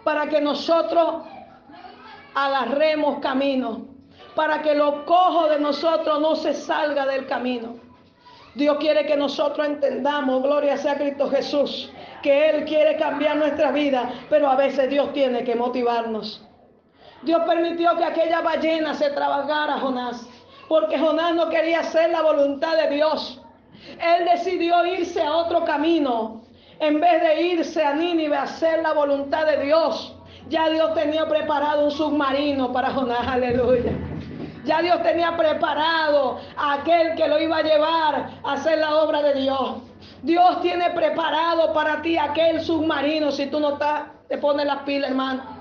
Para 0.07 0.29
que 0.29 0.41
nosotros 0.41 1.25
agarremos 2.33 3.19
camino. 3.19 3.89
Para 4.37 4.63
que 4.63 4.73
lo 4.73 5.05
cojo 5.05 5.49
de 5.49 5.59
nosotros 5.59 6.21
no 6.21 6.37
se 6.37 6.55
salga 6.55 7.05
del 7.07 7.27
camino. 7.27 7.75
Dios 8.55 8.77
quiere 8.79 9.05
que 9.05 9.17
nosotros 9.17 9.67
entendamos, 9.67 10.45
gloria 10.45 10.77
sea 10.77 10.95
Cristo 10.95 11.29
Jesús, 11.29 11.91
que 12.23 12.51
Él 12.51 12.65
quiere 12.67 12.97
cambiar 12.97 13.37
nuestra 13.37 13.73
vida, 13.73 14.09
pero 14.31 14.49
a 14.49 14.55
veces 14.55 14.89
Dios 14.89 15.13
tiene 15.13 15.43
que 15.43 15.57
motivarnos. 15.57 16.41
Dios 17.23 17.43
permitió 17.45 17.97
que 17.97 18.05
aquella 18.05 18.43
ballena 18.43 18.95
se 18.95 19.11
trabajara 19.11 19.75
a 19.75 19.81
Jonás, 19.81 20.25
porque 20.69 21.01
Jonás 21.01 21.35
no 21.35 21.49
quería 21.49 21.81
hacer 21.81 22.11
la 22.11 22.23
voluntad 22.23 22.77
de 22.77 22.95
Dios. 22.95 23.43
Él 24.01 24.25
decidió 24.25 24.87
irse 24.87 25.21
a 25.21 25.33
otro 25.33 25.65
camino, 25.65 26.46
en 26.79 27.01
vez 27.01 27.23
de 27.23 27.43
irse 27.43 27.83
a 27.83 27.95
Nínive 27.95 28.37
a 28.37 28.43
hacer 28.43 28.83
la 28.83 28.93
voluntad 28.93 29.47
de 29.47 29.65
Dios. 29.65 30.15
Ya 30.49 30.69
Dios 30.69 30.95
tenía 30.95 31.27
preparado 31.29 31.85
un 31.85 31.91
submarino 31.91 32.73
para 32.73 32.91
Jonás, 32.91 33.27
aleluya. 33.27 33.93
Ya 34.65 34.83
Dios 34.83 35.03
tenía 35.03 35.37
preparado 35.37 36.41
a 36.57 36.75
aquel 36.75 37.15
que 37.15 37.29
lo 37.29 37.41
iba 37.41 37.59
a 37.59 37.63
llevar 37.63 38.31
a 38.45 38.53
hacer 38.53 38.79
la 38.79 38.97
obra 38.97 39.23
de 39.23 39.35
Dios. 39.35 39.77
Dios 40.23 40.61
tiene 40.61 40.91
preparado 40.91 41.73
para 41.73 42.03
ti 42.03 42.17
aquel 42.17 42.61
submarino 42.61 43.31
si 43.31 43.47
tú 43.47 43.61
no 43.61 43.75
estás, 43.75 44.05
te 44.29 44.39
pones 44.39 44.67
las 44.67 44.79
pilas, 44.79 45.11
hermano. 45.11 45.56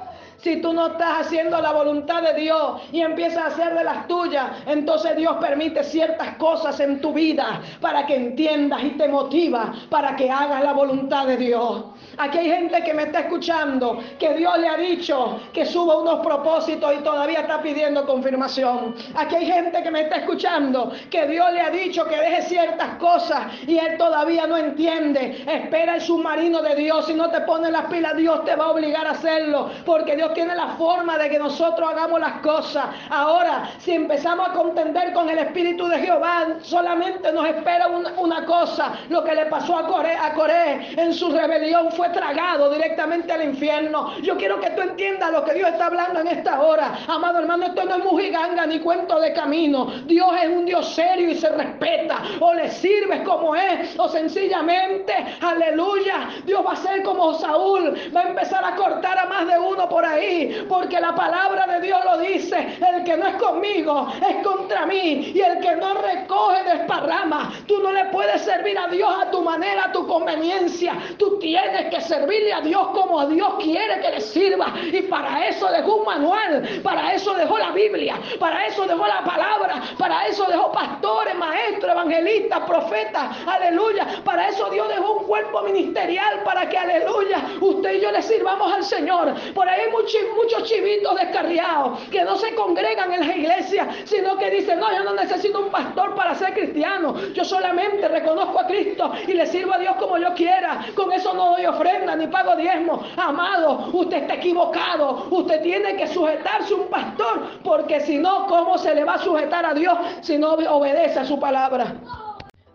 Si 0.45 0.57
tú 0.57 0.73
no 0.73 0.85
estás 0.85 1.21
haciendo 1.21 1.59
la 1.59 1.71
voluntad 1.71 2.21
de 2.21 2.39
Dios 2.39 2.83
y 2.91 3.01
empiezas 3.01 3.39
a 3.39 3.47
hacer 3.47 3.73
de 3.73 3.83
las 3.83 4.07
tuyas, 4.07 4.45
entonces 4.67 5.15
Dios 5.15 5.37
permite 5.41 5.83
ciertas 5.83 6.35
cosas 6.35 6.79
en 6.81 7.01
tu 7.01 7.13
vida 7.13 7.61
para 7.81 8.05
que 8.05 8.15
entiendas 8.15 8.83
y 8.83 8.91
te 8.91 9.07
motiva 9.07 9.73
para 9.89 10.15
que 10.15 10.29
hagas 10.29 10.63
la 10.63 10.73
voluntad 10.73 11.25
de 11.25 11.37
Dios. 11.37 11.85
Aquí 12.19 12.37
hay 12.37 12.49
gente 12.51 12.83
que 12.83 12.93
me 12.93 13.03
está 13.05 13.21
escuchando, 13.21 13.97
que 14.19 14.35
Dios 14.35 14.55
le 14.59 14.67
ha 14.67 14.77
dicho 14.77 15.39
que 15.51 15.65
suba 15.65 15.97
unos 15.97 16.23
propósitos 16.23 16.93
y 16.93 17.03
todavía 17.03 17.39
está 17.39 17.63
pidiendo 17.63 18.05
confirmación. 18.05 18.93
Aquí 19.15 19.37
hay 19.37 19.47
gente 19.47 19.81
que 19.81 19.89
me 19.89 20.01
está 20.01 20.17
escuchando, 20.17 20.91
que 21.09 21.25
Dios 21.25 21.51
le 21.53 21.61
ha 21.61 21.71
dicho 21.71 22.05
que 22.05 22.17
deje 22.17 22.43
ciertas 22.43 22.97
cosas 22.99 23.47
y 23.65 23.79
él 23.79 23.97
todavía 23.97 24.45
no 24.45 24.57
entiende. 24.57 25.43
Espera 25.47 25.95
el 25.95 26.01
submarino 26.01 26.61
de 26.61 26.75
Dios. 26.75 27.07
Si 27.07 27.15
no 27.15 27.31
te 27.31 27.41
pone 27.41 27.71
las 27.71 27.85
pilas, 27.85 28.15
Dios 28.15 28.45
te 28.45 28.55
va 28.55 28.65
a 28.65 28.69
obligar 28.69 29.07
a 29.07 29.11
hacerlo, 29.11 29.71
porque 29.83 30.15
Dios 30.15 30.34
tiene 30.35 30.53
la 30.53 30.75
forma 30.75 31.17
de 31.17 31.29
que 31.29 31.39
nosotros 31.39 31.89
hagamos 31.89 32.19
las 32.19 32.41
cosas. 32.41 32.85
Ahora, 33.09 33.71
si 33.79 33.93
empezamos 33.93 34.49
a 34.49 34.51
contender 34.51 35.13
con 35.13 35.29
el 35.29 35.39
Espíritu 35.39 35.87
de 35.87 35.97
Jehová, 35.99 36.57
solamente 36.61 37.31
nos 37.31 37.47
espera 37.47 37.87
una, 37.87 38.45
cosa. 38.45 38.93
Lo 39.09 39.23
que 39.23 39.33
le 39.33 39.45
pasó 39.45 39.77
a 39.77 39.87
Coré, 39.87 40.15
a 40.15 40.33
Coré 40.33 40.93
en 41.01 41.13
su 41.13 41.31
rebelión 41.31 41.91
fue 41.93 42.09
tragado 42.09 42.69
directamente 42.69 43.31
al 43.31 43.43
infierno. 43.43 44.13
Yo 44.21 44.37
quiero 44.37 44.59
que 44.59 44.69
tú 44.71 44.81
entiendas 44.81 45.31
lo 45.31 45.43
que 45.43 45.53
Dios 45.53 45.69
está 45.69 45.87
hablando 45.87 46.19
en 46.19 46.27
esta 46.27 46.61
hora. 46.61 46.99
Amado 47.07 47.39
hermano, 47.39 47.65
esto 47.65 47.85
no 47.85 47.95
es 47.95 48.03
mujiganga 48.03 48.65
ni 48.65 48.79
cuento 48.79 49.19
de 49.19 49.33
camino. 49.33 49.85
Dios 50.05 50.29
es 50.43 50.49
un 50.49 50.65
Dios 50.65 50.93
serio 50.93 51.31
y 51.31 51.35
se 51.35 51.49
respeta. 51.49 52.17
O 52.41 52.53
le 52.53 52.69
sirves 52.69 53.21
como 53.21 53.55
es, 53.55 53.97
o 53.97 54.09
sencillamente, 54.09 55.13
aleluya, 55.41 56.29
Dios 56.43 56.63
va 56.65 56.73
a 56.73 56.75
ser 56.75 57.01
como 57.03 57.33
Saúl. 57.33 57.95
Va 58.15 58.21
a 58.21 58.27
empezar 58.27 58.63
a 58.65 58.75
cortar 58.75 59.17
a 59.17 59.25
más 59.27 59.47
de 59.47 59.57
uno 59.57 59.87
por 59.87 60.05
ahí. 60.05 60.24
Porque 60.67 60.99
la 60.99 61.15
palabra 61.15 61.67
de 61.67 61.81
Dios 61.81 62.04
dice. 62.37 62.77
El 62.95 63.03
que 63.03 63.17
no 63.17 63.27
es 63.27 63.35
conmigo 63.35 64.07
es 64.27 64.45
contra 64.45 64.85
mí. 64.85 65.31
Y 65.33 65.41
el 65.41 65.59
que 65.59 65.75
no 65.75 65.93
recoge 65.93 66.63
desparrama. 66.63 67.53
Tú 67.67 67.81
no 67.81 67.91
le 67.91 68.05
puedes 68.05 68.41
servir 68.41 68.77
a 68.77 68.87
Dios 68.87 69.09
a 69.21 69.31
tu 69.31 69.41
manera, 69.41 69.85
a 69.85 69.91
tu 69.91 70.05
conveniencia. 70.07 70.95
Tú 71.17 71.39
tienes 71.39 71.93
que 71.93 72.01
servirle 72.01 72.53
a 72.53 72.61
Dios 72.61 72.87
como 72.93 73.25
Dios 73.27 73.55
quiere 73.61 73.99
que 74.01 74.11
le 74.11 74.21
sirva. 74.21 74.73
Y 74.91 75.01
para 75.03 75.47
eso 75.47 75.67
dejó 75.71 75.97
un 75.97 76.05
manual, 76.05 76.81
para 76.83 77.13
eso 77.13 77.33
dejó 77.33 77.57
la 77.57 77.71
Biblia, 77.71 78.19
para 78.39 78.65
eso 78.67 78.85
dejó 78.85 79.05
la 79.07 79.23
palabra, 79.23 79.81
para 79.97 80.27
eso 80.27 80.45
dejó 80.45 80.71
pastores, 80.71 81.35
maestros, 81.35 81.91
evangelistas, 81.91 82.59
profetas, 82.61 83.37
aleluya. 83.47 84.07
Para 84.23 84.49
eso 84.49 84.69
Dios 84.69 84.87
dejó 84.89 85.13
un 85.13 85.25
cuerpo 85.25 85.61
ministerial 85.63 86.41
para 86.43 86.67
que, 86.69 86.77
aleluya, 86.77 87.41
usted 87.61 87.93
y 87.95 88.01
yo 88.01 88.11
le 88.11 88.21
sirvamos 88.21 88.71
al 88.73 88.83
Señor. 88.83 89.33
Por 89.53 89.67
ahí 89.67 89.81
hay 89.81 89.91
muchos, 89.91 90.21
muchos 90.35 90.63
chivitos 90.63 91.15
descarriados 91.15 91.99
que 92.11 92.23
no 92.25 92.35
se 92.35 92.53
congregan 92.55 93.13
en 93.13 93.27
la 93.27 93.35
iglesia, 93.35 93.87
sino 94.03 94.37
que 94.37 94.49
dicen, 94.49 94.79
no, 94.79 94.91
yo 94.91 95.03
no 95.03 95.13
necesito 95.13 95.59
un 95.59 95.69
pastor 95.69 96.15
para 96.15 96.35
ser 96.35 96.53
cristiano. 96.53 97.15
Yo 97.33 97.45
solamente 97.45 98.07
reconozco 98.07 98.59
a 98.59 98.67
Cristo 98.67 99.11
y 99.27 99.33
le 99.33 99.45
sirvo 99.45 99.73
a 99.73 99.77
Dios 99.77 99.95
como 99.97 100.17
yo 100.17 100.33
quiera. 100.33 100.85
Con 100.95 101.11
eso 101.11 101.33
no 101.33 101.51
doy 101.51 101.65
ofrenda 101.65 102.15
ni 102.15 102.27
pago 102.27 102.55
diezmo. 102.55 103.01
Amado, 103.15 103.89
usted 103.93 104.23
está 104.23 104.35
equivocado. 104.35 105.27
Usted 105.29 105.61
tiene 105.61 105.95
que 105.95 106.07
sujetarse 106.07 106.73
a 106.73 106.77
un 106.77 106.87
pastor, 106.87 107.61
porque 107.63 108.01
si 108.01 108.17
no, 108.17 108.47
¿cómo 108.47 108.77
se 108.77 108.93
le 108.93 109.03
va 109.03 109.13
a 109.13 109.19
sujetar 109.19 109.65
a 109.65 109.73
Dios 109.73 109.97
si 110.21 110.37
no 110.37 110.53
obedece 110.53 111.19
a 111.19 111.25
su 111.25 111.39
palabra? 111.39 111.95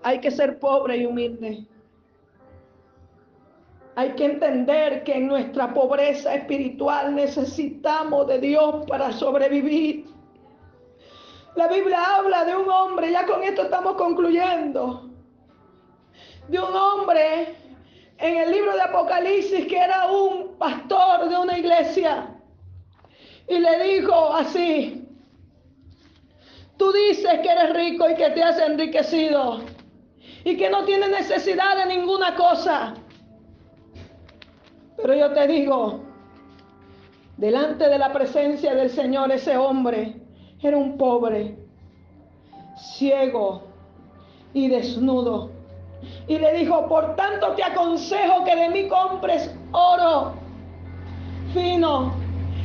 Hay 0.03 0.21
que 0.21 0.31
ser 0.31 0.59
pobre 0.59 0.97
y 0.97 1.07
humilde. 1.07 1.67
Hay 3.97 4.13
que 4.13 4.25
entender 4.25 5.03
que 5.05 5.15
en 5.15 5.27
nuestra 5.27 5.75
pobreza 5.75 6.35
espiritual 6.35 7.15
necesitamos 7.15 8.27
de 8.29 8.39
Dios 8.39 8.87
para 8.87 9.13
sobrevivir. 9.13 10.07
La 11.57 11.67
Biblia 11.67 11.99
habla 12.17 12.45
de 12.45 12.57
un 12.57 12.69
hombre, 12.71 13.11
ya 13.11 13.27
con 13.27 13.43
esto 13.43 13.63
estamos 13.63 13.95
concluyendo, 13.97 15.11
de 16.49 16.59
un 16.59 16.75
hombre 16.75 17.57
en 18.19 18.37
el 18.37 18.51
libro 18.53 18.75
de 18.75 18.83
Apocalipsis 18.83 19.67
que 19.67 19.79
era 19.79 20.07
un 20.07 20.57
pastor 20.57 21.29
de 21.29 21.37
una 21.37 21.59
iglesia. 21.59 22.29
Y 23.49 23.59
le 23.59 23.83
dijo 23.83 24.33
así, 24.33 25.09
tú 26.77 26.93
dices 26.93 27.41
que 27.41 27.51
eres 27.51 27.75
rico 27.75 28.09
y 28.09 28.15
que 28.15 28.31
te 28.31 28.43
has 28.43 28.59
enriquecido 28.61 29.61
y 30.45 30.57
que 30.57 30.71
no 30.71 30.85
tienes 30.85 31.11
necesidad 31.11 31.77
de 31.77 31.87
ninguna 31.87 32.37
cosa. 32.37 32.95
Pero 35.03 35.15
yo 35.15 35.33
te 35.33 35.47
digo, 35.47 36.01
delante 37.37 37.89
de 37.89 37.99
la 37.99 38.13
presencia 38.13 38.75
del 38.75 38.91
Señor 38.91 39.33
ese 39.33 39.57
hombre 39.57 40.21
era 40.63 40.77
un 40.77 40.99
pobre, 40.99 41.57
ciego 42.77 43.63
y 44.53 44.69
desnudo 44.69 45.61
y 46.27 46.39
le 46.39 46.53
dijo, 46.55 46.87
por 46.89 47.17
tanto 47.17 47.55
te 47.55 47.63
aconsejo 47.63 48.45
que 48.45 48.57
de 48.57 48.69
mí 48.71 48.89
compres 48.89 49.55
oro 49.73 50.33
fino 51.53 52.13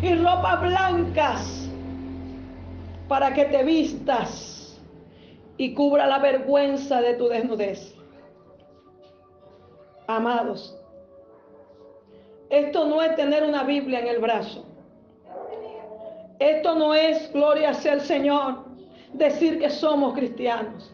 y 0.02 0.14
ropas 0.16 0.62
blancas 0.62 1.70
para 3.08 3.34
que 3.34 3.46
te 3.46 3.64
vistas 3.64 4.80
y 5.58 5.74
cubra 5.74 6.06
la 6.08 6.20
vergüenza 6.20 7.02
de 7.02 7.16
tu 7.16 7.28
desnudez. 7.28 7.96
Amados, 10.08 10.78
esto 12.50 12.86
no 12.86 13.02
es 13.02 13.16
tener 13.16 13.44
una 13.44 13.64
Biblia 13.64 14.00
en 14.00 14.08
el 14.08 14.20
brazo. 14.20 14.66
Esto 16.40 16.76
no 16.76 16.94
es, 16.94 17.32
gloria 17.32 17.74
sea 17.74 17.94
el 17.94 18.02
Señor, 18.02 18.66
decir 19.14 19.60
que 19.60 19.70
somos 19.70 20.14
cristianos. 20.14 20.92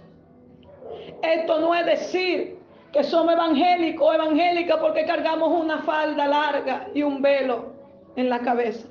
Esto 1.21 1.59
no 1.59 1.73
es 1.73 1.85
decir 1.85 2.59
que 2.91 3.03
somos 3.03 3.33
evangélicos 3.33 4.07
o 4.07 4.13
evangélicas 4.13 4.77
porque 4.77 5.05
cargamos 5.05 5.49
una 5.61 5.79
falda 5.79 6.27
larga 6.27 6.87
y 6.93 7.03
un 7.03 7.21
velo 7.21 7.73
en 8.15 8.29
la 8.29 8.39
cabeza. 8.39 8.87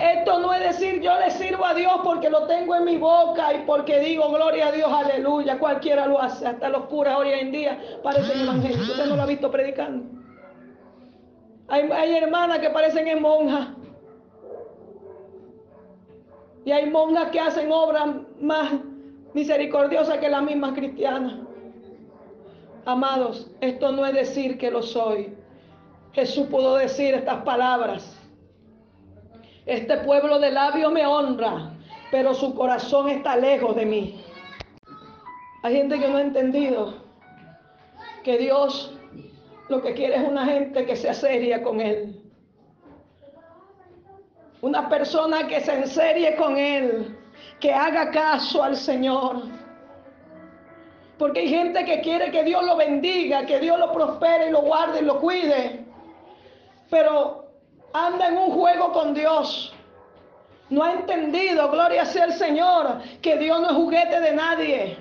Esto 0.00 0.40
no 0.40 0.52
es 0.52 0.60
decir 0.60 1.00
yo 1.00 1.18
le 1.20 1.30
sirvo 1.30 1.64
a 1.64 1.72
Dios 1.72 1.92
porque 2.02 2.28
lo 2.28 2.46
tengo 2.46 2.74
en 2.74 2.84
mi 2.84 2.96
boca 2.96 3.54
y 3.54 3.58
porque 3.64 4.00
digo 4.00 4.28
gloria 4.30 4.68
a 4.68 4.72
Dios, 4.72 4.90
aleluya. 4.92 5.58
Cualquiera 5.58 6.06
lo 6.06 6.20
hace, 6.20 6.46
hasta 6.46 6.68
los 6.68 6.86
curas 6.86 7.16
hoy 7.16 7.30
en 7.30 7.52
día 7.52 7.78
parecen 8.02 8.40
evangélicos. 8.40 8.88
Usted 8.88 9.06
no 9.06 9.16
lo 9.16 9.22
ha 9.22 9.26
visto 9.26 9.50
predicando. 9.50 10.04
Hay, 11.68 12.16
hermanas 12.16 12.58
que 12.58 12.70
parecen 12.70 13.08
en 13.08 13.22
monjas. 13.22 13.68
Y 16.64 16.72
hay 16.72 16.90
monjas 16.90 17.30
que 17.30 17.40
hacen 17.40 17.70
obras 17.72 18.08
más 18.40 18.72
misericordiosas 19.32 20.18
que 20.18 20.28
las 20.28 20.42
mismas 20.42 20.72
cristianas. 20.72 21.34
Amados, 22.84 23.50
esto 23.60 23.92
no 23.92 24.04
es 24.04 24.14
decir 24.14 24.58
que 24.58 24.70
lo 24.70 24.82
soy. 24.82 25.34
Jesús 26.12 26.46
pudo 26.48 26.76
decir 26.76 27.14
estas 27.14 27.42
palabras. 27.42 28.16
Este 29.66 29.96
pueblo 29.98 30.38
de 30.38 30.50
labios 30.50 30.92
me 30.92 31.06
honra, 31.06 31.72
pero 32.10 32.34
su 32.34 32.54
corazón 32.54 33.08
está 33.08 33.36
lejos 33.36 33.74
de 33.74 33.86
mí. 33.86 34.24
Hay 35.62 35.76
gente 35.76 35.98
que 35.98 36.08
no 36.08 36.18
ha 36.18 36.20
entendido 36.20 36.94
que 38.22 38.36
Dios 38.36 38.93
lo 39.68 39.82
que 39.82 39.94
quiere 39.94 40.16
es 40.16 40.28
una 40.28 40.44
gente 40.44 40.84
que 40.86 40.96
sea 40.96 41.14
seria 41.14 41.62
con 41.62 41.80
Él. 41.80 42.20
Una 44.60 44.88
persona 44.88 45.46
que 45.46 45.60
se 45.60 45.74
enserie 45.74 46.36
con 46.36 46.56
Él, 46.56 47.18
que 47.60 47.72
haga 47.72 48.10
caso 48.10 48.62
al 48.62 48.76
Señor 48.76 49.42
porque 51.18 51.40
hay 51.40 51.48
gente 51.48 51.84
que 51.84 52.00
quiere 52.00 52.30
que 52.30 52.42
Dios 52.42 52.64
lo 52.64 52.76
bendiga, 52.76 53.46
que 53.46 53.60
Dios 53.60 53.78
lo 53.78 53.92
prospere 53.92 54.50
lo 54.50 54.62
guarde 54.62 55.00
y 55.00 55.04
lo 55.04 55.20
cuide. 55.20 55.84
Pero 56.90 57.46
anda 57.92 58.28
en 58.28 58.36
un 58.36 58.50
juego 58.50 58.92
con 58.92 59.14
Dios. 59.14 59.72
No 60.70 60.82
ha 60.82 60.92
entendido, 60.92 61.70
gloria 61.70 62.04
sea 62.04 62.24
el 62.24 62.32
Señor, 62.32 63.00
que 63.22 63.36
Dios 63.36 63.60
no 63.60 63.68
es 63.68 63.74
juguete 63.74 64.20
de 64.20 64.32
nadie. 64.32 64.98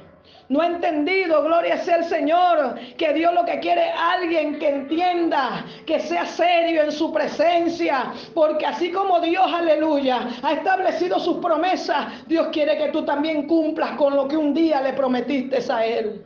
No 0.54 0.62
ha 0.62 0.68
entendido, 0.68 1.42
gloria 1.42 1.80
sea 1.80 1.96
el 1.96 2.04
Señor, 2.04 2.76
que 2.96 3.12
Dios 3.12 3.34
lo 3.34 3.44
que 3.44 3.60
quiere 3.60 3.88
es 3.88 3.96
alguien 3.98 4.60
que 4.60 4.70
entienda, 4.70 5.66
que 5.88 6.00
sea 6.00 6.28
serio 6.28 6.84
en 6.84 6.92
su 6.92 7.12
presencia, 7.12 8.14
porque 8.36 8.64
así 8.64 8.92
como 8.92 9.20
Dios, 9.20 9.52
aleluya, 9.52 10.28
ha 10.44 10.54
establecido 10.54 11.20
sus 11.20 11.38
promesas, 11.38 12.28
Dios 12.28 12.50
quiere 12.52 12.78
que 12.78 12.90
tú 12.90 13.04
también 13.04 13.48
cumplas 13.48 13.94
con 13.98 14.16
lo 14.16 14.28
que 14.28 14.38
un 14.38 14.54
día 14.54 14.80
le 14.80 14.94
prometiste 14.94 15.58
a 15.74 15.84
Él. 15.88 16.24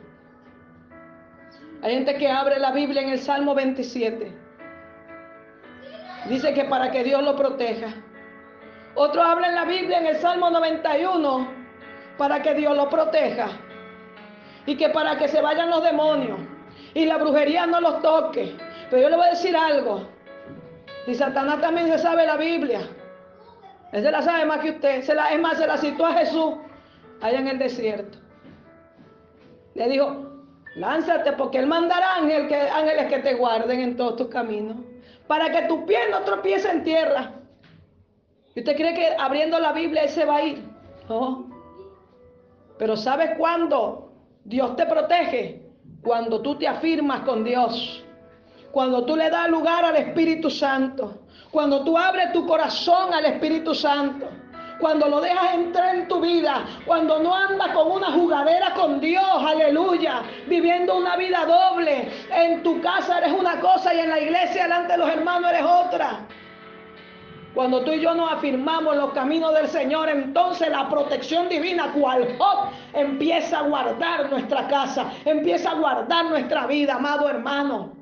Hay 1.80 1.94
gente 1.94 2.14
que 2.18 2.30
abre 2.30 2.58
la 2.58 2.72
Biblia 2.72 3.00
en 3.00 3.08
el 3.08 3.20
Salmo 3.20 3.54
27. 3.54 4.30
Dice 6.28 6.52
que 6.52 6.64
para 6.64 6.90
que 6.90 7.02
Dios 7.02 7.22
lo 7.22 7.34
proteja. 7.34 7.94
Otro 8.94 9.22
habla 9.22 9.48
en 9.48 9.54
la 9.54 9.64
Biblia 9.64 10.00
en 10.00 10.06
el 10.08 10.16
Salmo 10.16 10.50
91 10.50 11.48
para 12.18 12.42
que 12.42 12.52
Dios 12.52 12.76
lo 12.76 12.90
proteja 12.90 13.48
y 14.68 14.76
que 14.76 14.90
para 14.90 15.16
que 15.16 15.28
se 15.28 15.40
vayan 15.40 15.70
los 15.70 15.82
demonios 15.82 16.38
y 16.92 17.06
la 17.06 17.16
brujería 17.16 17.66
no 17.66 17.80
los 17.80 18.02
toque. 18.02 18.54
Pero 18.90 19.02
yo 19.02 19.08
le 19.08 19.16
voy 19.16 19.26
a 19.26 19.30
decir 19.30 19.56
algo. 19.56 20.06
Y 21.06 21.14
Satanás 21.14 21.62
también 21.62 21.88
se 21.88 21.98
sabe 21.98 22.26
la 22.26 22.36
Biblia. 22.36 22.80
Él 23.92 24.02
se 24.02 24.10
la 24.10 24.20
sabe 24.20 24.44
más 24.44 24.58
que 24.58 24.72
usted. 24.72 25.02
Se 25.04 25.14
la, 25.14 25.30
es 25.30 25.40
más, 25.40 25.56
se 25.56 25.66
la 25.66 25.78
citó 25.78 26.04
a 26.04 26.12
Jesús 26.12 26.56
allá 27.22 27.38
en 27.38 27.48
el 27.48 27.58
desierto. 27.58 28.18
Le 29.72 29.88
dijo, 29.88 30.34
lánzate 30.76 31.32
porque 31.32 31.60
Él 31.60 31.66
mandará 31.66 32.16
ángel 32.16 32.52
ángeles 32.70 33.06
que 33.06 33.20
te 33.20 33.34
guarden 33.36 33.80
en 33.80 33.96
todos 33.96 34.16
tus 34.16 34.28
caminos. 34.28 34.76
Para 35.26 35.50
que 35.50 35.62
tu 35.62 35.86
pie 35.86 36.10
no 36.10 36.20
tropiece 36.24 36.70
en 36.70 36.84
tierra. 36.84 37.32
¿Y 38.54 38.60
usted 38.60 38.76
cree 38.76 38.92
que 38.92 39.16
abriendo 39.18 39.58
la 39.58 39.72
Biblia 39.72 40.02
Él 40.02 40.10
se 40.10 40.26
va 40.26 40.36
a 40.36 40.42
ir? 40.42 40.62
No. 41.08 41.46
Pero 42.76 42.98
¿sabes 42.98 43.30
cuándo 43.38 44.07
Dios 44.48 44.76
te 44.76 44.86
protege? 44.86 45.60
Cuando 46.02 46.40
tú 46.40 46.54
te 46.54 46.66
afirmas 46.66 47.20
con 47.20 47.44
Dios. 47.44 48.02
Cuando 48.72 49.04
tú 49.04 49.14
le 49.14 49.28
das 49.28 49.50
lugar 49.50 49.84
al 49.84 49.96
Espíritu 49.96 50.48
Santo. 50.48 51.20
Cuando 51.50 51.84
tú 51.84 51.98
abres 51.98 52.32
tu 52.32 52.46
corazón 52.46 53.12
al 53.12 53.26
Espíritu 53.26 53.74
Santo. 53.74 54.26
Cuando 54.80 55.06
lo 55.06 55.20
dejas 55.20 55.52
entrar 55.52 55.96
en 55.96 56.08
tu 56.08 56.18
vida. 56.22 56.64
Cuando 56.86 57.18
no 57.18 57.34
andas 57.34 57.68
con 57.74 57.92
una 57.92 58.10
jugadera 58.12 58.72
con 58.72 59.00
Dios. 59.00 59.22
Aleluya. 59.22 60.22
Viviendo 60.46 60.96
una 60.96 61.16
vida 61.16 61.44
doble. 61.44 62.08
En 62.34 62.62
tu 62.62 62.80
casa 62.80 63.18
eres 63.18 63.32
una 63.38 63.60
cosa 63.60 63.92
y 63.92 63.98
en 63.98 64.08
la 64.08 64.18
iglesia 64.18 64.62
delante 64.62 64.92
de 64.92 64.98
los 64.98 65.10
hermanos 65.10 65.50
eres 65.50 65.62
otra. 65.62 66.26
Cuando 67.58 67.82
tú 67.82 67.90
y 67.90 68.00
yo 68.00 68.14
nos 68.14 68.30
afirmamos 68.30 68.94
en 68.94 69.00
los 69.00 69.10
caminos 69.10 69.52
del 69.52 69.66
Señor, 69.66 70.08
entonces 70.08 70.70
la 70.70 70.88
protección 70.88 71.48
divina, 71.48 71.92
cual 71.92 72.36
Job, 72.38 72.70
empieza 72.92 73.58
a 73.58 73.62
guardar 73.62 74.30
nuestra 74.30 74.68
casa, 74.68 75.10
empieza 75.24 75.72
a 75.72 75.74
guardar 75.74 76.26
nuestra 76.26 76.68
vida, 76.68 76.94
amado 76.94 77.28
hermano. 77.28 77.96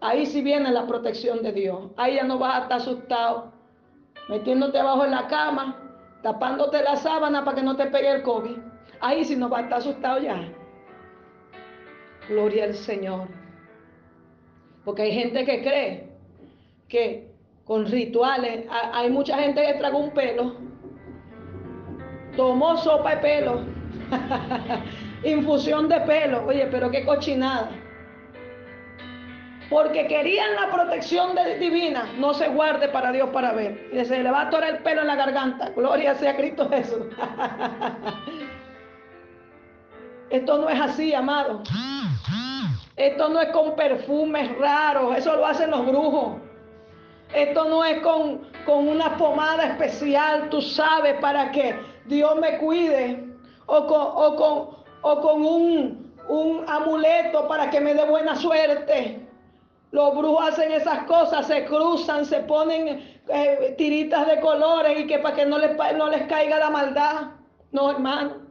Ahí 0.00 0.26
sí 0.26 0.42
viene 0.42 0.72
la 0.72 0.88
protección 0.88 1.40
de 1.40 1.52
Dios. 1.52 1.92
Ahí 1.96 2.16
ya 2.16 2.24
no 2.24 2.36
vas 2.36 2.56
a 2.56 2.62
estar 2.62 2.78
asustado, 2.80 3.52
metiéndote 4.28 4.80
abajo 4.80 5.04
en 5.04 5.12
la 5.12 5.28
cama, 5.28 5.76
tapándote 6.24 6.82
la 6.82 6.96
sábana 6.96 7.44
para 7.44 7.58
que 7.58 7.62
no 7.62 7.76
te 7.76 7.86
pegue 7.86 8.10
el 8.10 8.22
COVID. 8.24 8.56
Ahí 9.00 9.24
sí 9.24 9.36
no 9.36 9.48
vas 9.48 9.60
a 9.60 9.62
estar 9.62 9.78
asustado 9.78 10.18
ya. 10.18 10.52
Gloria 12.28 12.64
al 12.64 12.74
Señor. 12.74 13.28
Porque 14.84 15.02
hay 15.02 15.12
gente 15.12 15.44
que 15.44 15.62
cree 15.62 16.10
que 16.88 17.29
con 17.70 17.86
rituales. 17.86 18.66
Hay 18.92 19.08
mucha 19.10 19.38
gente 19.38 19.64
que 19.64 19.74
tragó 19.74 19.98
un 19.98 20.10
pelo, 20.10 20.56
tomó 22.36 22.76
sopa 22.76 23.10
de 23.10 23.16
pelo, 23.18 23.60
infusión 25.22 25.88
de 25.88 26.00
pelo. 26.00 26.46
Oye, 26.48 26.66
pero 26.68 26.90
qué 26.90 27.04
cochinada. 27.04 27.70
Porque 29.70 30.08
querían 30.08 30.56
la 30.56 30.72
protección 30.72 31.36
divina, 31.60 32.08
no 32.18 32.34
se 32.34 32.48
guarde 32.48 32.88
para 32.88 33.12
Dios 33.12 33.28
para 33.28 33.52
ver. 33.52 33.88
Y 33.92 34.04
se 34.04 34.20
le 34.20 34.32
va 34.32 34.40
a 34.40 34.46
atorar 34.48 34.70
el 34.70 34.82
pelo 34.82 35.02
en 35.02 35.06
la 35.06 35.14
garganta. 35.14 35.70
Gloria 35.76 36.16
sea 36.16 36.36
Cristo 36.36 36.68
Jesús. 36.70 37.06
Esto 40.30 40.58
no 40.58 40.68
es 40.68 40.80
así, 40.80 41.14
amado. 41.14 41.62
Esto 42.96 43.28
no 43.28 43.40
es 43.40 43.50
con 43.50 43.76
perfumes 43.76 44.58
raros, 44.58 45.16
eso 45.16 45.36
lo 45.36 45.46
hacen 45.46 45.70
los 45.70 45.86
brujos. 45.86 46.49
Esto 47.32 47.64
no 47.64 47.84
es 47.84 48.00
con, 48.00 48.40
una 48.66 49.16
pomada 49.16 49.64
especial, 49.66 50.48
tú 50.48 50.60
sabes, 50.60 51.14
para 51.20 51.50
que 51.50 51.78
Dios 52.06 52.36
me 52.36 52.58
cuide. 52.58 53.26
O 53.66 53.86
con, 53.86 54.00
o 54.00 54.36
con, 54.36 54.68
o 55.02 55.20
con 55.20 55.44
un, 55.44 56.12
un 56.28 56.64
amuleto 56.68 57.46
para 57.46 57.70
que 57.70 57.80
me 57.80 57.94
dé 57.94 58.04
buena 58.04 58.34
suerte. 58.34 59.26
Los 59.92 60.16
brujos 60.16 60.50
hacen 60.50 60.72
esas 60.72 61.04
cosas, 61.04 61.46
se 61.46 61.64
cruzan, 61.64 62.24
se 62.24 62.40
ponen 62.40 63.20
eh, 63.28 63.74
tiritas 63.76 64.26
de 64.26 64.40
colores 64.40 65.00
y 65.00 65.06
que 65.06 65.18
para 65.18 65.34
que 65.34 65.46
no 65.46 65.58
les, 65.58 65.76
no 65.96 66.08
les 66.08 66.22
caiga 66.24 66.58
la 66.58 66.70
maldad. 66.70 67.32
No, 67.72 67.90
hermano. 67.90 68.50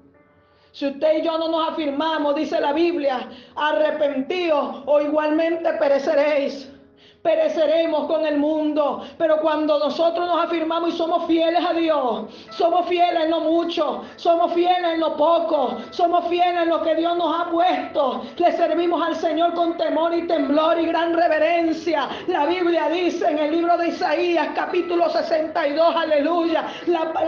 Si 0.72 0.88
usted 0.88 1.20
y 1.20 1.22
yo 1.24 1.38
no 1.38 1.48
nos 1.48 1.70
afirmamos, 1.70 2.36
dice 2.36 2.60
la 2.62 2.74
Biblia, 2.74 3.30
arrepentidos 3.56 4.84
o 4.86 5.02
igualmente 5.02 5.74
pereceréis 5.74 6.72
pereceremos 7.22 8.08
con 8.08 8.26
el 8.26 8.38
mundo. 8.38 9.04
Pero 9.18 9.38
cuando 9.42 9.80
nosotros 9.80 10.28
nos 10.28 10.46
afirmamos 10.46 10.94
y 10.94 10.98
somos 10.98 11.26
fieles 11.26 11.64
a 11.68 11.74
Dios, 11.74 12.26
somos 12.52 12.88
fieles 12.88 13.24
en 13.24 13.32
lo 13.32 13.42
mucho, 13.42 14.04
somos 14.16 14.54
fieles 14.54 14.94
en 14.94 15.00
lo 15.00 15.16
poco, 15.16 15.78
somos 15.92 16.28
fieles 16.28 16.64
en 16.64 16.70
lo 16.70 16.82
que 16.84 16.96
Dios 16.96 17.18
nos 17.18 17.40
ha 17.40 17.50
puesto, 17.50 18.24
le 18.38 18.52
servimos 18.54 19.06
al 19.06 19.16
Señor 19.16 19.54
con 19.54 19.78
temor 19.78 20.14
y 20.14 20.28
temblor 20.28 20.80
y 20.80 20.86
gran 20.86 21.14
reverencia. 21.14 22.08
La 22.28 22.46
Biblia 22.46 22.90
dice 22.90 23.30
en 23.30 23.40
el 23.40 23.52
libro 23.52 23.78
de 23.78 23.90
Isaías, 23.90 24.50
capítulo 24.56 25.10
62, 25.10 25.96
aleluya, 25.96 26.66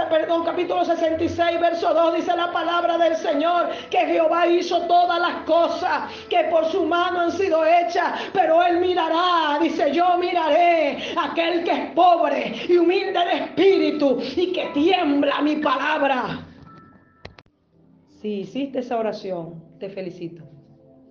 perdón, 0.10 0.44
capítulo 0.46 0.86
66, 0.86 1.60
verso 1.60 1.94
2, 1.94 2.16
dice 2.16 2.36
la 2.36 2.52
palabra 2.52 2.98
del 2.98 3.16
Señor, 3.16 3.70
que 3.90 4.00
Jehová 4.00 4.48
hizo 4.48 4.82
todas 4.84 5.20
las 5.20 5.44
cosas 5.46 6.12
que 6.30 6.46
por 6.46 6.66
su 6.72 6.86
mano 6.86 7.22
han 7.22 7.32
sido 7.32 7.66
hechas, 7.66 8.22
pero 8.34 8.64
Él 8.64 8.80
mirará, 8.80 9.60
dice 9.60 9.81
yo 9.90 10.18
miraré 10.18 10.98
aquel 11.18 11.64
que 11.64 11.72
es 11.72 11.92
pobre 11.92 12.54
y 12.68 12.78
humilde 12.78 13.20
de 13.20 13.44
espíritu 13.46 14.20
y 14.36 14.54
que 14.54 14.68
tiembla 14.74 15.42
mi 15.42 15.58
palabra. 15.58 16.48
Si 18.22 18.42
hiciste 18.42 18.80
esa 18.80 19.00
oración, 19.00 19.64
te 19.80 19.90
felicito. 19.90 20.44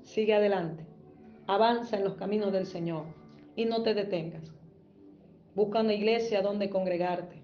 Sigue 0.03 0.35
adelante. 0.35 0.87
Avanza 1.47 1.97
en 1.97 2.05
los 2.05 2.15
caminos 2.15 2.53
del 2.53 2.67
Señor 2.67 3.05
y 3.57 3.65
no 3.65 3.83
te 3.83 3.95
detengas. 3.95 4.53
Busca 5.55 5.81
una 5.81 5.95
iglesia 5.95 6.43
donde 6.43 6.71
congregarte. 6.71 7.43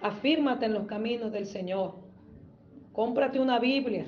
Afírmate 0.00 0.66
en 0.66 0.74
los 0.74 0.86
caminos 0.86 1.32
del 1.32 1.46
Señor. 1.46 1.96
Cómprate 2.92 3.40
una 3.40 3.58
Biblia. 3.58 4.06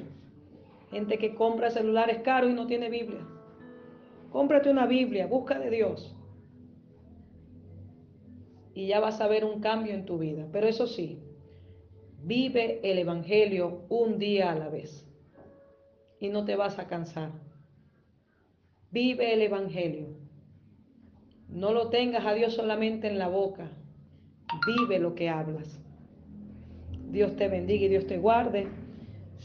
Gente 0.90 1.18
que 1.18 1.34
compra 1.34 1.70
celulares 1.70 2.18
caros 2.22 2.50
y 2.50 2.54
no 2.54 2.66
tiene 2.66 2.88
Biblia. 2.88 3.26
Cómprate 4.30 4.70
una 4.70 4.86
Biblia, 4.86 5.26
busca 5.26 5.58
de 5.58 5.70
Dios. 5.70 6.14
Y 8.74 8.88
ya 8.88 9.00
vas 9.00 9.20
a 9.20 9.28
ver 9.28 9.44
un 9.44 9.60
cambio 9.60 9.94
en 9.94 10.04
tu 10.04 10.18
vida. 10.18 10.46
Pero 10.52 10.66
eso 10.66 10.86
sí, 10.86 11.18
vive 12.22 12.80
el 12.82 12.98
Evangelio 12.98 13.84
un 13.88 14.18
día 14.18 14.52
a 14.52 14.54
la 14.54 14.68
vez. 14.68 15.06
Y 16.20 16.28
no 16.28 16.44
te 16.44 16.56
vas 16.56 16.78
a 16.78 16.86
cansar. 16.86 17.30
Vive 18.90 19.32
el 19.32 19.42
Evangelio. 19.42 20.08
No 21.48 21.72
lo 21.72 21.88
tengas 21.88 22.26
a 22.26 22.34
Dios 22.34 22.54
solamente 22.54 23.08
en 23.08 23.18
la 23.18 23.28
boca. 23.28 23.70
Vive 24.66 24.98
lo 24.98 25.14
que 25.14 25.28
hablas. 25.28 25.80
Dios 27.10 27.36
te 27.36 27.48
bendiga 27.48 27.86
y 27.86 27.88
Dios 27.88 28.06
te 28.06 28.18
guarde. 28.18 28.68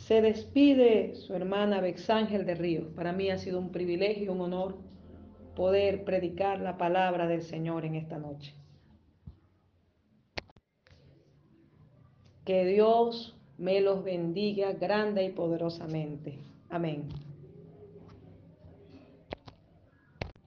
Se 0.08 0.20
despide 0.20 1.14
su 1.14 1.36
hermana 1.36 1.80
Bexángel 1.80 2.44
de 2.46 2.56
Ríos. 2.56 2.88
Para 2.96 3.14
mí 3.14 3.30
ha 3.30 3.38
sido 3.38 3.60
un 3.60 3.72
privilegio, 3.72 4.34
un 4.34 4.42
honor 4.42 4.78
poder 5.56 6.04
predicar 6.04 6.60
la 6.60 6.76
palabra 6.76 7.28
del 7.28 7.44
Señor 7.44 7.86
en 7.86 7.96
esta 7.96 8.18
noche. 8.18 8.56
Que 12.44 12.66
Dios 12.66 13.38
me 13.60 13.80
los 13.80 14.04
bendiga 14.04 14.74
grande 14.74 15.24
y 15.24 15.30
poderosamente. 15.30 16.40
Amén. 16.70 17.08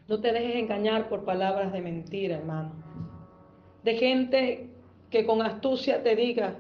No 0.09 0.21
te 0.21 0.33
dejes 0.33 0.57
engañar 0.57 1.09
por 1.09 1.25
palabras 1.25 1.73
de 1.73 1.81
mentira, 1.81 2.39
hermano. 2.39 2.73
De 3.85 3.95
gente 3.95 4.69
que 5.11 5.25
con 5.25 5.43
astucia 5.43 6.03
te 6.03 6.17
diga, 6.17 6.57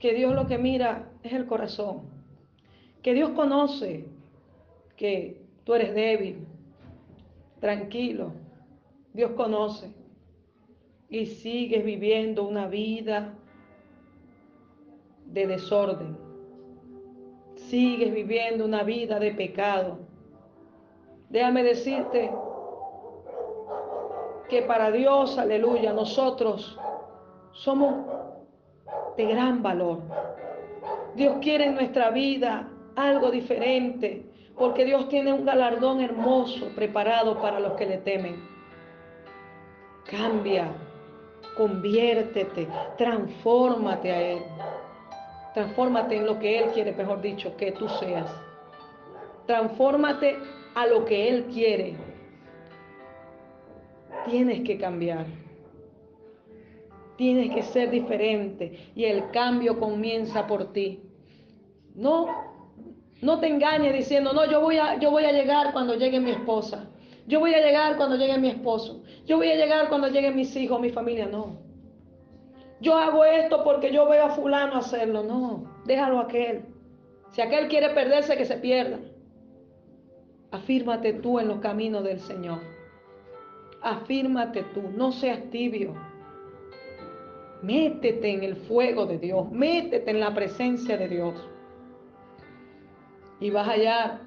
que 0.00 0.14
Dios 0.14 0.34
lo 0.34 0.48
que 0.48 0.58
mira 0.58 1.09
es 1.22 1.32
el 1.32 1.46
corazón, 1.46 2.02
que 3.02 3.14
Dios 3.14 3.30
conoce 3.30 4.06
que 4.96 5.40
tú 5.64 5.74
eres 5.74 5.94
débil, 5.94 6.46
tranquilo, 7.60 8.32
Dios 9.12 9.32
conoce 9.32 9.92
y 11.08 11.26
sigues 11.26 11.84
viviendo 11.84 12.46
una 12.46 12.66
vida 12.66 13.34
de 15.26 15.46
desorden, 15.46 16.16
sigues 17.56 18.12
viviendo 18.12 18.64
una 18.64 18.82
vida 18.82 19.18
de 19.18 19.32
pecado. 19.32 19.98
Déjame 21.28 21.62
decirte 21.62 22.30
que 24.48 24.62
para 24.62 24.90
Dios, 24.90 25.38
aleluya, 25.38 25.92
nosotros 25.92 26.78
somos 27.52 27.94
de 29.16 29.24
gran 29.26 29.62
valor. 29.62 30.00
Dios 31.14 31.36
quiere 31.40 31.66
en 31.66 31.74
nuestra 31.74 32.10
vida 32.10 32.68
algo 32.96 33.30
diferente, 33.30 34.24
porque 34.56 34.84
Dios 34.84 35.08
tiene 35.08 35.32
un 35.32 35.44
galardón 35.44 36.00
hermoso 36.00 36.68
preparado 36.74 37.40
para 37.40 37.60
los 37.60 37.72
que 37.72 37.86
le 37.86 37.98
temen. 37.98 38.36
Cambia, 40.10 40.72
conviértete, 41.56 42.68
transfórmate 42.96 44.12
a 44.12 44.22
Él. 44.32 44.38
Transfórmate 45.54 46.16
en 46.16 46.26
lo 46.26 46.38
que 46.38 46.58
Él 46.58 46.70
quiere, 46.72 46.92
mejor 46.92 47.20
dicho, 47.20 47.56
que 47.56 47.72
tú 47.72 47.88
seas. 47.88 48.30
Transfórmate 49.46 50.38
a 50.74 50.86
lo 50.86 51.04
que 51.04 51.28
Él 51.28 51.46
quiere. 51.46 51.96
Tienes 54.26 54.62
que 54.62 54.78
cambiar. 54.78 55.26
Tienes 57.20 57.54
que 57.54 57.62
ser 57.62 57.90
diferente 57.90 58.92
y 58.94 59.04
el 59.04 59.30
cambio 59.30 59.78
comienza 59.78 60.46
por 60.46 60.72
ti. 60.72 61.02
No, 61.94 62.26
no 63.20 63.38
te 63.38 63.46
engañes 63.46 63.92
diciendo, 63.92 64.32
no, 64.32 64.50
yo 64.50 64.62
voy 64.62 64.78
a, 64.78 64.98
yo 64.98 65.10
voy 65.10 65.26
a 65.26 65.32
llegar 65.32 65.74
cuando 65.74 65.96
llegue 65.96 66.18
mi 66.18 66.30
esposa. 66.30 66.88
Yo 67.26 67.38
voy 67.38 67.52
a 67.52 67.60
llegar 67.60 67.98
cuando 67.98 68.16
llegue 68.16 68.38
mi 68.38 68.48
esposo. 68.48 69.02
Yo 69.26 69.36
voy 69.36 69.50
a 69.50 69.56
llegar 69.56 69.90
cuando 69.90 70.08
lleguen 70.08 70.34
mis 70.34 70.56
hijos, 70.56 70.80
mi 70.80 70.88
familia. 70.88 71.26
No. 71.26 71.58
Yo 72.80 72.96
hago 72.96 73.22
esto 73.26 73.64
porque 73.64 73.92
yo 73.92 74.08
veo 74.08 74.24
a 74.24 74.30
fulano 74.30 74.76
hacerlo. 74.76 75.22
No, 75.22 75.82
déjalo 75.84 76.20
a 76.20 76.22
aquel. 76.22 76.64
Si 77.32 77.42
aquel 77.42 77.68
quiere 77.68 77.90
perderse, 77.90 78.34
que 78.38 78.46
se 78.46 78.56
pierda. 78.56 78.98
Afírmate 80.52 81.12
tú 81.12 81.38
en 81.38 81.48
los 81.48 81.60
caminos 81.60 82.02
del 82.02 82.18
Señor. 82.20 82.60
Afírmate 83.82 84.62
tú, 84.72 84.84
no 84.96 85.12
seas 85.12 85.50
tibio. 85.50 85.94
Métete 87.62 88.30
en 88.30 88.42
el 88.42 88.56
fuego 88.56 89.06
de 89.06 89.18
Dios, 89.18 89.50
métete 89.50 90.10
en 90.10 90.20
la 90.20 90.34
presencia 90.34 90.96
de 90.96 91.08
Dios. 91.08 91.34
Y 93.40 93.50
vas 93.50 93.68
a 93.68 93.72
hallar 93.72 94.20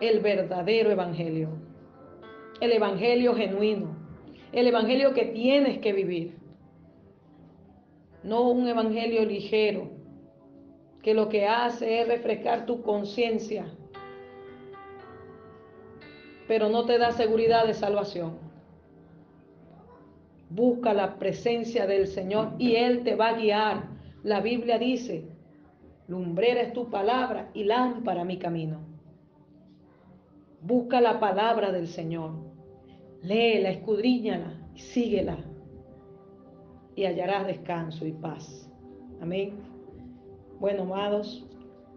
el 0.00 0.20
verdadero 0.20 0.90
evangelio, 0.90 1.50
el 2.60 2.72
evangelio 2.72 3.34
genuino, 3.34 3.96
el 4.52 4.68
evangelio 4.68 5.12
que 5.12 5.26
tienes 5.26 5.78
que 5.78 5.92
vivir. 5.92 6.38
No 8.22 8.50
un 8.50 8.68
evangelio 8.68 9.24
ligero, 9.24 9.90
que 11.02 11.14
lo 11.14 11.28
que 11.28 11.46
hace 11.46 12.00
es 12.00 12.08
refrescar 12.08 12.66
tu 12.66 12.82
conciencia, 12.82 13.66
pero 16.46 16.68
no 16.68 16.84
te 16.84 16.98
da 16.98 17.12
seguridad 17.12 17.66
de 17.66 17.74
salvación. 17.74 18.47
Busca 20.50 20.94
la 20.94 21.18
presencia 21.18 21.86
del 21.86 22.06
Señor 22.06 22.54
y 22.58 22.76
Él 22.76 23.02
te 23.04 23.14
va 23.14 23.28
a 23.28 23.38
guiar. 23.38 23.88
La 24.22 24.40
Biblia 24.40 24.78
dice, 24.78 25.24
lumbrera 26.06 26.62
es 26.62 26.72
tu 26.72 26.88
palabra 26.90 27.50
y 27.54 27.64
lámpara 27.64 28.24
mi 28.24 28.38
camino. 28.38 28.80
Busca 30.62 31.00
la 31.00 31.20
palabra 31.20 31.70
del 31.70 31.86
Señor. 31.86 32.32
Léela, 33.22 33.70
escudriñala 33.70 34.54
y 34.74 34.80
síguela. 34.80 35.38
Y 36.96 37.04
hallarás 37.04 37.46
descanso 37.46 38.06
y 38.06 38.12
paz. 38.12 38.68
Amén. 39.20 39.54
Bueno, 40.58 40.82
amados, 40.82 41.46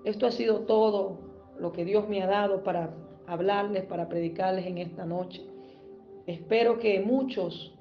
esto 0.04 0.28
ha 0.28 0.32
sido 0.32 0.62
todo 0.62 1.20
lo 1.60 1.72
que 1.72 1.86
Dios 1.86 2.08
me 2.08 2.22
ha 2.22 2.28
dado 2.28 2.64
para 2.64 2.94
hablarles, 3.28 3.86
para 3.86 4.10
predicarles 4.10 4.66
en 4.66 4.78
esta 4.78 5.06
noche. 5.06 5.44
Espero 6.28 6.80
que 6.80 7.00
muchos 7.00 7.74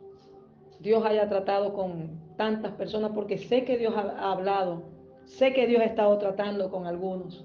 Dios 0.80 1.04
haya 1.04 1.28
tratado 1.28 1.74
con 1.74 2.18
tantas 2.36 2.72
personas, 2.72 3.12
porque 3.14 3.38
sé 3.38 3.64
que 3.64 3.76
Dios 3.76 3.94
ha 3.94 4.32
hablado, 4.32 4.82
sé 5.24 5.52
que 5.52 5.66
Dios 5.66 5.82
ha 5.82 5.84
estado 5.84 6.16
tratando 6.18 6.70
con 6.70 6.86
algunos. 6.86 7.44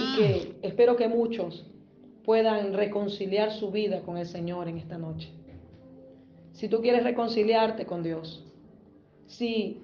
Y 0.00 0.16
que 0.16 0.58
espero 0.62 0.96
que 0.96 1.08
muchos 1.08 1.66
puedan 2.24 2.72
reconciliar 2.72 3.52
su 3.52 3.70
vida 3.70 4.02
con 4.02 4.18
el 4.18 4.26
Señor 4.26 4.68
en 4.68 4.78
esta 4.78 4.98
noche. 4.98 5.32
Si 6.52 6.68
tú 6.68 6.80
quieres 6.82 7.04
reconciliarte 7.04 7.86
con 7.86 8.02
Dios, 8.02 8.44
si 9.26 9.80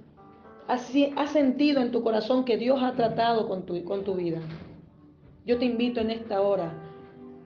has, 0.66 0.93
has 1.16 1.30
sentido 1.30 1.80
en 1.80 1.93
tu 1.93 2.03
corazón 2.03 2.45
que 2.45 2.57
Dios 2.57 2.82
ha 2.82 2.95
tratado 2.95 3.49
con 3.49 3.64
tu, 3.64 3.82
con 3.85 4.03
tu 4.03 4.14
vida, 4.14 4.41
yo 5.47 5.59
te 5.59 5.66
invito 5.66 6.01
en 6.01 6.11
esta 6.11 6.41
hora 6.41 6.72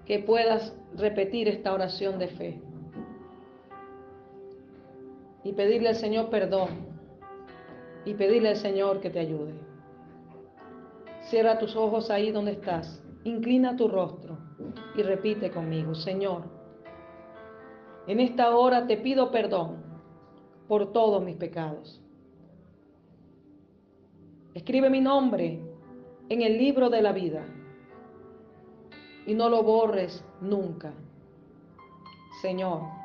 que 0.06 0.18
puedas 0.18 0.74
repetir 0.96 1.46
esta 1.48 1.74
oración 1.74 2.18
de 2.18 2.28
fe 2.28 2.67
y 5.48 5.54
pedirle 5.54 5.88
al 5.88 5.94
Señor 5.96 6.28
perdón 6.28 6.68
y 8.04 8.12
pedirle 8.12 8.50
al 8.50 8.56
Señor 8.56 9.00
que 9.00 9.08
te 9.08 9.18
ayude. 9.18 9.54
Cierra 11.22 11.58
tus 11.58 11.74
ojos 11.74 12.10
ahí 12.10 12.30
donde 12.30 12.52
estás, 12.52 13.02
inclina 13.24 13.74
tu 13.74 13.88
rostro 13.88 14.36
y 14.94 15.02
repite 15.02 15.50
conmigo, 15.50 15.94
Señor, 15.94 16.42
en 18.06 18.20
esta 18.20 18.54
hora 18.54 18.86
te 18.86 18.98
pido 18.98 19.30
perdón 19.30 19.82
por 20.68 20.92
todos 20.92 21.24
mis 21.24 21.36
pecados. 21.36 21.98
Escribe 24.52 24.90
mi 24.90 25.00
nombre 25.00 25.62
en 26.28 26.42
el 26.42 26.58
libro 26.58 26.90
de 26.90 27.00
la 27.00 27.12
vida 27.12 27.46
y 29.26 29.32
no 29.32 29.48
lo 29.48 29.62
borres 29.62 30.22
nunca. 30.42 30.92
Señor, 32.42 32.97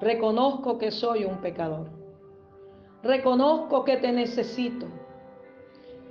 reconozco 0.00 0.78
que 0.78 0.90
soy 0.90 1.24
un 1.24 1.38
pecador. 1.38 1.88
Reconozco 3.02 3.84
que 3.84 3.96
te 3.96 4.12
necesito. 4.12 4.86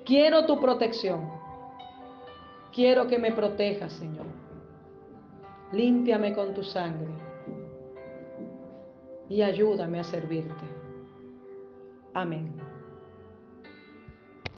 Quiero 0.06 0.46
tu 0.46 0.60
protección. 0.60 1.30
Quiero 2.74 3.08
que 3.08 3.20
me 3.20 3.32
protejas, 3.32 3.94
Señor. 3.94 4.26
Límpiame 5.72 6.34
con 6.34 6.54
tu 6.54 6.64
sangre 6.64 7.12
y 9.30 9.44
ayúdame 9.44 10.00
a 10.00 10.04
servirte. 10.04 10.66
Amén. 12.14 12.79